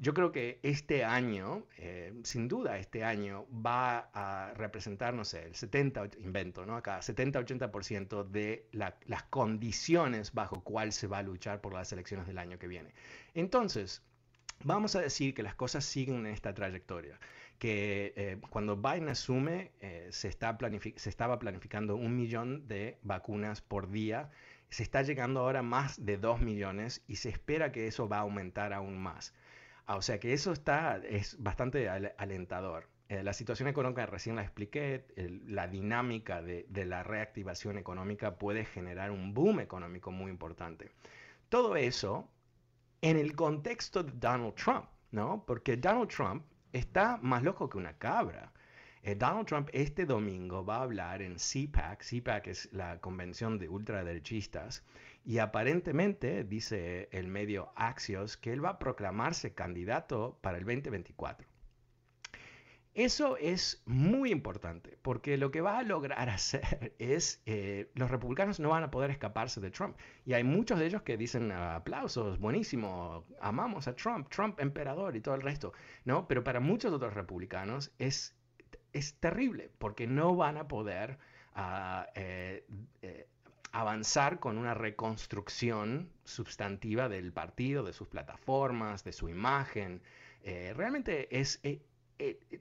yo 0.00 0.14
creo 0.14 0.30
que 0.30 0.60
este 0.62 1.04
año, 1.04 1.66
eh, 1.76 2.12
sin 2.22 2.46
duda 2.46 2.78
este 2.78 3.02
año, 3.02 3.46
va 3.52 4.10
a 4.12 4.54
representar, 4.54 5.12
no 5.12 5.24
sé, 5.24 5.44
el 5.44 5.56
70, 5.56 6.10
invento, 6.20 6.64
¿no? 6.64 6.76
Acá, 6.76 7.00
70-80% 7.00 8.24
de 8.24 8.68
las 8.72 9.22
condiciones 9.24 10.32
bajo 10.32 10.62
cuál 10.62 10.92
se 10.92 11.08
va 11.08 11.18
a 11.18 11.22
luchar 11.22 11.60
por 11.60 11.72
las 11.74 11.92
elecciones 11.92 12.28
del 12.28 12.38
año 12.38 12.58
que 12.58 12.68
viene. 12.68 12.94
Entonces, 13.34 14.02
vamos 14.62 14.94
a 14.94 15.00
decir 15.00 15.34
que 15.34 15.42
las 15.42 15.56
cosas 15.56 15.84
siguen 15.84 16.26
en 16.26 16.26
esta 16.26 16.54
trayectoria, 16.54 17.18
que 17.58 18.12
eh, 18.16 18.38
cuando 18.50 18.76
Biden 18.76 19.08
asume, 19.08 19.72
eh, 19.80 20.08
se, 20.12 20.28
está 20.28 20.56
se 20.96 21.08
estaba 21.10 21.40
planificando 21.40 21.96
un 21.96 22.14
millón 22.14 22.68
de 22.68 22.98
vacunas 23.02 23.62
por 23.62 23.90
día, 23.90 24.30
se 24.70 24.84
está 24.84 25.02
llegando 25.02 25.40
ahora 25.40 25.62
más 25.62 26.04
de 26.04 26.18
2 26.18 26.40
millones 26.40 27.02
y 27.08 27.16
se 27.16 27.30
espera 27.30 27.72
que 27.72 27.88
eso 27.88 28.08
va 28.08 28.18
a 28.18 28.20
aumentar 28.20 28.72
aún 28.72 28.98
más. 28.98 29.34
Ah, 29.88 29.96
o 29.96 30.02
sea 30.02 30.20
que 30.20 30.34
eso 30.34 30.52
está, 30.52 30.98
es 30.98 31.42
bastante 31.42 31.88
alentador. 31.88 32.90
Eh, 33.08 33.22
la 33.22 33.32
situación 33.32 33.68
económica 33.70 34.04
recién 34.04 34.36
la 34.36 34.42
expliqué, 34.42 35.06
la 35.46 35.66
dinámica 35.66 36.42
de, 36.42 36.66
la 36.84 37.02
reactivación 37.02 37.78
económica 37.78 38.36
puede 38.36 38.66
generar 38.66 39.10
un 39.10 39.32
boom 39.32 39.60
económico 39.60 40.10
muy 40.10 40.30
importante. 40.30 40.92
Todo 41.48 41.74
eso 41.74 42.28
en 43.00 43.16
el 43.16 43.34
contexto 43.34 44.02
de 44.02 44.12
Donald 44.12 44.54
Trump, 44.56 44.84
¿no? 45.10 45.44
Porque 45.46 45.78
Donald 45.78 46.10
Trump 46.10 46.44
está 46.74 47.16
más 47.22 47.42
loco 47.42 47.70
que 47.70 47.78
una 47.78 47.96
cabra. 47.96 48.52
Eh, 49.02 49.14
Donald 49.14 49.46
Trump 49.46 49.68
este 49.72 50.06
domingo 50.06 50.64
va 50.64 50.76
a 50.76 50.82
hablar 50.82 51.22
en 51.22 51.36
CPAC, 51.36 52.02
CPAC 52.02 52.48
es 52.48 52.68
la 52.72 53.00
convención 53.00 53.58
de 53.58 53.68
ultraderechistas, 53.68 54.84
y 55.24 55.38
aparentemente 55.38 56.44
dice 56.44 57.08
el 57.12 57.28
medio 57.28 57.72
Axios 57.76 58.36
que 58.36 58.52
él 58.52 58.64
va 58.64 58.70
a 58.70 58.78
proclamarse 58.78 59.54
candidato 59.54 60.38
para 60.40 60.58
el 60.58 60.64
2024. 60.64 61.46
Eso 62.94 63.36
es 63.36 63.80
muy 63.86 64.32
importante 64.32 64.98
porque 65.02 65.36
lo 65.36 65.52
que 65.52 65.60
va 65.60 65.78
a 65.78 65.82
lograr 65.84 66.28
hacer 66.30 66.96
es, 66.98 67.40
eh, 67.46 67.92
los 67.94 68.10
republicanos 68.10 68.58
no 68.58 68.70
van 68.70 68.82
a 68.82 68.90
poder 68.90 69.10
escaparse 69.10 69.60
de 69.60 69.70
Trump. 69.70 69.96
Y 70.24 70.32
hay 70.32 70.42
muchos 70.42 70.80
de 70.80 70.86
ellos 70.86 71.02
que 71.02 71.16
dicen 71.16 71.52
aplausos, 71.52 72.40
buenísimo, 72.40 73.24
amamos 73.40 73.86
a 73.86 73.94
Trump, 73.94 74.28
Trump 74.30 74.58
emperador 74.58 75.14
y 75.14 75.20
todo 75.20 75.36
el 75.36 75.42
resto. 75.42 75.72
¿no? 76.04 76.26
Pero 76.26 76.42
para 76.42 76.58
muchos 76.58 76.92
otros 76.92 77.14
republicanos 77.14 77.92
es 77.98 78.37
es 78.92 79.14
terrible 79.14 79.70
porque 79.78 80.06
no 80.06 80.36
van 80.36 80.56
a 80.56 80.68
poder 80.68 81.18
ah, 81.54 82.06
eh, 82.14 82.64
eh, 83.02 83.26
avanzar 83.72 84.40
con 84.40 84.58
una 84.58 84.74
reconstrucción 84.74 86.10
sustantiva 86.24 87.08
del 87.08 87.32
partido, 87.32 87.84
de 87.84 87.92
sus 87.92 88.08
plataformas, 88.08 89.04
de 89.04 89.12
su 89.12 89.28
imagen. 89.28 90.02
Eh, 90.42 90.72
realmente 90.74 91.38
es 91.38 91.60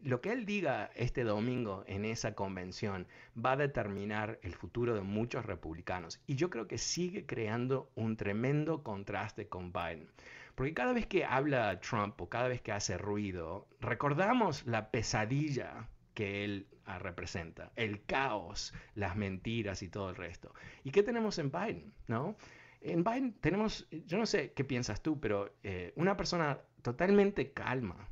lo 0.04 0.22
que 0.22 0.32
él 0.32 0.46
diga 0.46 0.92
este 0.96 1.24
domingo 1.24 1.84
en 1.88 2.06
esa 2.06 2.36
convención 2.36 3.08
va 3.44 3.54
a 3.54 3.58
determinar 3.58 4.40
el 4.44 4.54
futuro 4.54 4.94
de 4.94 5.02
muchos 5.02 5.46
republicanos. 5.46 6.22
Y 6.28 6.36
yo 6.36 6.50
creo 6.50 6.68
que 6.68 6.78
sigue 6.78 7.26
creando 7.26 7.90
un 7.96 8.18
tremendo 8.18 8.84
contraste 8.84 9.48
con 9.48 9.72
Biden. 9.72 10.10
Porque 10.54 10.74
cada 10.74 10.94
vez 10.94 11.06
que 11.06 11.24
habla 11.24 11.80
Trump 11.82 12.20
o 12.20 12.30
cada 12.30 12.48
vez 12.48 12.62
que 12.62 12.72
hace 12.72 12.98
ruido, 12.98 13.68
recordamos 13.80 14.66
la 14.66 14.90
pesadilla 14.90 15.88
que 16.18 16.44
él 16.44 16.68
ah, 16.86 16.98
representa, 16.98 17.72
el 17.76 18.04
caos, 18.04 18.74
las 18.96 19.16
mentiras 19.16 19.84
y 19.84 19.88
todo 19.88 20.10
el 20.10 20.16
resto. 20.16 20.52
¿Y 20.84 20.90
qué 20.90 21.04
tenemos 21.04 21.38
en 21.38 21.52
Biden? 21.52 21.94
¿no? 22.08 22.36
En 22.82 23.04
Biden 23.04 23.34
tenemos, 23.34 23.88
yo 23.92 24.18
no 24.18 24.26
sé 24.26 24.52
qué 24.54 24.64
piensas 24.64 25.04
tú, 25.04 25.20
pero 25.20 25.54
eh, 25.62 25.94
una 25.96 26.18
persona 26.18 26.60
totalmente 26.82 27.54
calma, 27.54 28.10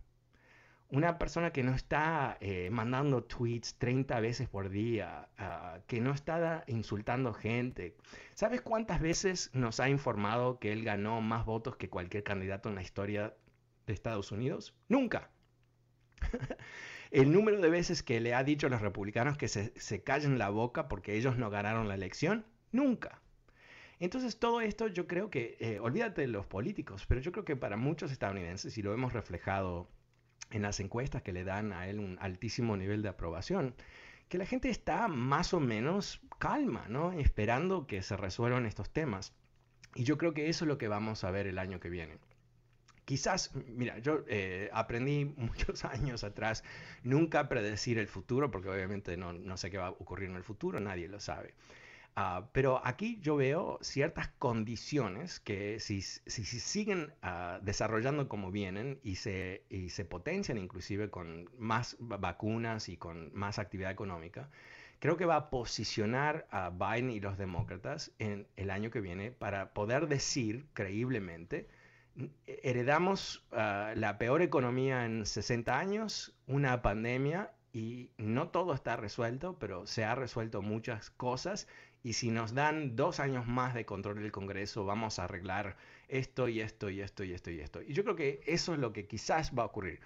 una 0.89 1.17
persona 1.17 1.51
que 1.51 1.63
no 1.63 1.73
está 1.73 2.37
eh, 2.41 2.69
mandando 2.71 3.23
tweets 3.23 3.73
30 3.79 4.19
veces 4.19 4.47
por 4.49 4.69
día, 4.69 5.27
ah, 5.39 5.79
que 5.87 5.99
no 5.99 6.11
está 6.11 6.63
insultando 6.67 7.33
gente. 7.33 7.97
¿Sabes 8.35 8.61
cuántas 8.61 9.01
veces 9.01 9.49
nos 9.55 9.79
ha 9.79 9.89
informado 9.89 10.59
que 10.59 10.71
él 10.71 10.83
ganó 10.83 11.21
más 11.21 11.43
votos 11.43 11.75
que 11.75 11.89
cualquier 11.89 12.23
candidato 12.23 12.69
en 12.69 12.75
la 12.75 12.83
historia 12.83 13.35
de 13.87 13.93
Estados 13.93 14.31
Unidos? 14.31 14.75
Nunca. 14.89 15.31
el 17.11 17.31
número 17.31 17.61
de 17.61 17.69
veces 17.69 18.03
que 18.03 18.19
le 18.19 18.33
ha 18.33 18.43
dicho 18.43 18.67
a 18.67 18.69
los 18.69 18.81
republicanos 18.81 19.37
que 19.37 19.47
se, 19.47 20.03
callen 20.03 20.37
la 20.37 20.49
boca 20.49 20.87
porque 20.87 21.15
ellos 21.15 21.37
no 21.37 21.49
ganaron 21.49 21.87
la 21.87 21.95
elección, 21.95 22.45
nunca. 22.71 23.21
Entonces 23.99 24.37
todo 24.37 24.61
esto 24.61 24.87
yo 24.87 25.07
creo 25.07 25.29
que, 25.29 25.57
eh, 25.59 25.79
olvídate 25.79 26.21
de 26.21 26.27
los 26.27 26.45
políticos, 26.45 27.05
pero 27.07 27.21
yo 27.21 27.31
creo 27.31 27.45
que 27.45 27.55
para 27.55 27.77
muchos 27.77 28.11
estadounidenses, 28.11 28.77
y 28.77 28.81
lo 28.81 28.93
hemos 28.93 29.13
reflejado 29.13 29.89
en 30.51 30.61
las 30.61 30.79
encuestas 30.79 31.21
que 31.21 31.33
le 31.33 31.43
dan 31.43 31.71
a 31.71 31.87
él 31.87 31.99
un 31.99 32.17
altísimo 32.19 32.77
nivel 32.77 33.01
de 33.01 33.09
aprobación, 33.09 33.75
que 34.29 34.37
la 34.37 34.45
gente 34.45 34.69
está 34.69 35.07
más 35.07 35.53
o 35.53 35.59
menos 35.59 36.21
calma, 36.39 36.85
¿no? 36.89 37.13
Esperando 37.13 37.87
que 37.87 38.01
se 38.01 38.17
resuelvan 38.17 38.65
estos 38.65 38.89
temas. 38.91 39.33
Y 39.93 40.03
yo 40.03 40.17
creo 40.17 40.33
que 40.33 40.49
eso 40.49 40.65
es 40.65 40.67
lo 40.67 40.77
que 40.77 40.87
vamos 40.87 41.23
a 41.23 41.31
ver 41.31 41.47
el 41.47 41.57
año 41.57 41.79
que 41.79 41.89
viene. 41.89 42.17
Quizás, 43.05 43.51
mira, 43.67 43.99
yo 43.99 44.23
eh, 44.27 44.69
aprendí 44.73 45.25
muchos 45.37 45.85
años 45.85 46.23
atrás 46.23 46.63
nunca 47.03 47.47
predecir 47.47 47.99
el 47.99 48.07
futuro, 48.07 48.51
porque 48.51 48.69
obviamente 48.69 49.15
no, 49.15 49.57
sé 49.57 49.69
qué 49.69 49.77
va 49.77 49.87
a 49.87 49.91
ocurrir 49.91 50.29
en 50.29 50.35
el 50.35 50.43
futuro, 50.43 50.79
nadie 50.79 51.07
lo 51.07 51.19
sabe. 51.19 51.53
Ah, 52.17 52.47
pero 52.53 52.81
aquí 52.85 53.19
yo 53.21 53.35
veo 53.35 53.77
ciertas 53.81 54.29
condiciones 54.39 55.41
que 55.41 55.81
si, 55.81 56.01
si, 56.01 56.45
siguen 56.45 57.13
ah, 57.21 57.59
desarrollando 57.61 58.29
como 58.29 58.51
vienen 58.51 58.99
y 59.03 59.15
se, 59.15 59.63
y 59.69 59.89
se 59.89 60.05
potencian 60.05 60.57
inclusive 60.57 61.09
con 61.09 61.49
más 61.59 61.97
vacunas 61.99 62.87
y 62.87 62.95
con 62.95 63.31
más 63.33 63.59
actividad 63.59 63.91
económica, 63.91 64.49
creo 64.99 65.17
que 65.17 65.25
va 65.25 65.35
a 65.35 65.49
posicionar 65.49 66.47
a 66.51 66.69
Biden 66.69 67.11
y 67.11 67.19
los 67.19 67.37
demócratas 67.37 68.11
en 68.17 68.47
el 68.55 68.71
año 68.71 68.91
que 68.91 69.01
viene 69.01 69.31
para 69.31 69.73
poder 69.73 70.07
decir 70.07 70.65
creíblemente 70.73 71.67
heredamos 72.45 73.45
ah, 73.51 73.93
la 73.95 74.17
peor 74.17 74.41
economía 74.41 75.05
en 75.05 75.25
60 75.25 75.77
años, 75.77 76.35
una 76.47 76.81
pandemia 76.81 77.51
y 77.73 78.09
no 78.17 78.49
todo 78.49 78.73
está 78.73 78.95
resuelto, 78.95 79.57
pero 79.59 79.85
se 79.85 80.05
ha 80.05 80.15
resuelto 80.15 80.61
muchas 80.61 81.09
cosas 81.09 81.67
y 82.03 82.13
si 82.13 82.29
nos 82.29 82.53
dan 82.53 82.95
dos 82.95 83.19
años 83.19 83.47
más 83.47 83.73
de 83.73 83.85
control 83.85 84.21
del 84.21 84.31
Congreso, 84.31 84.85
vamos 84.85 85.17
a 85.17 85.23
arreglar 85.23 85.75
esto 86.07 86.47
y 86.47 86.61
esto 86.61 86.89
y 86.89 87.01
esto 87.01 87.23
y 87.23 87.33
esto 87.33 87.49
y 87.49 87.59
esto. 87.59 87.81
Y 87.81 87.93
yo 87.93 88.03
creo 88.03 88.15
que 88.15 88.41
eso 88.45 88.73
es 88.73 88.79
lo 88.79 88.93
que 88.93 89.07
quizás 89.07 89.53
va 89.57 89.63
a 89.63 89.65
ocurrir. 89.65 89.99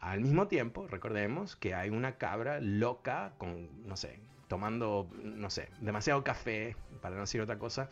Al 0.00 0.20
mismo 0.20 0.48
tiempo, 0.48 0.88
recordemos 0.88 1.54
que 1.54 1.72
hay 1.74 1.90
una 1.90 2.18
cabra 2.18 2.60
loca 2.60 3.34
con, 3.38 3.86
no 3.86 3.96
sé, 3.96 4.20
tomando, 4.48 5.08
no 5.22 5.48
sé, 5.48 5.70
demasiado 5.80 6.24
café, 6.24 6.76
para 7.00 7.14
no 7.14 7.22
decir 7.22 7.40
otra 7.40 7.58
cosa, 7.58 7.88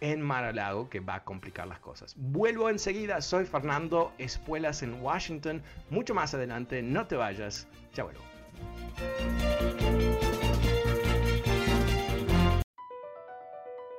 en 0.00 0.20
Mar-a-Lago 0.22 0.88
que 0.88 1.00
va 1.00 1.16
a 1.16 1.24
complicar 1.24 1.66
las 1.66 1.80
cosas. 1.80 2.14
Vuelvo 2.16 2.68
enseguida, 2.68 3.20
soy 3.20 3.44
Fernando 3.44 4.12
Espuelas 4.18 4.82
en 4.82 5.00
Washington. 5.02 5.62
Mucho 5.90 6.14
más 6.14 6.34
adelante, 6.34 6.82
no 6.82 7.06
te 7.06 7.16
vayas, 7.16 7.66
ya 7.94 8.04
vuelvo. 8.04 8.22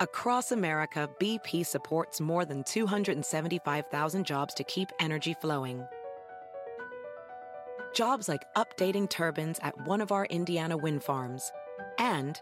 Across 0.02 0.52
America, 0.52 1.08
BP 1.20 1.64
supports 1.64 2.20
more 2.20 2.44
than 2.44 2.64
275,000 2.64 4.26
jobs 4.26 4.54
to 4.56 4.64
keep 4.64 4.90
energy 5.00 5.36
flowing. 5.40 5.86
Jobs 7.94 8.28
like 8.28 8.42
updating 8.56 9.08
turbines 9.08 9.60
at 9.62 9.80
one 9.86 10.02
of 10.02 10.12
our 10.12 10.26
Indiana 10.26 10.76
wind 10.76 11.04
farms 11.04 11.52
and 12.00 12.42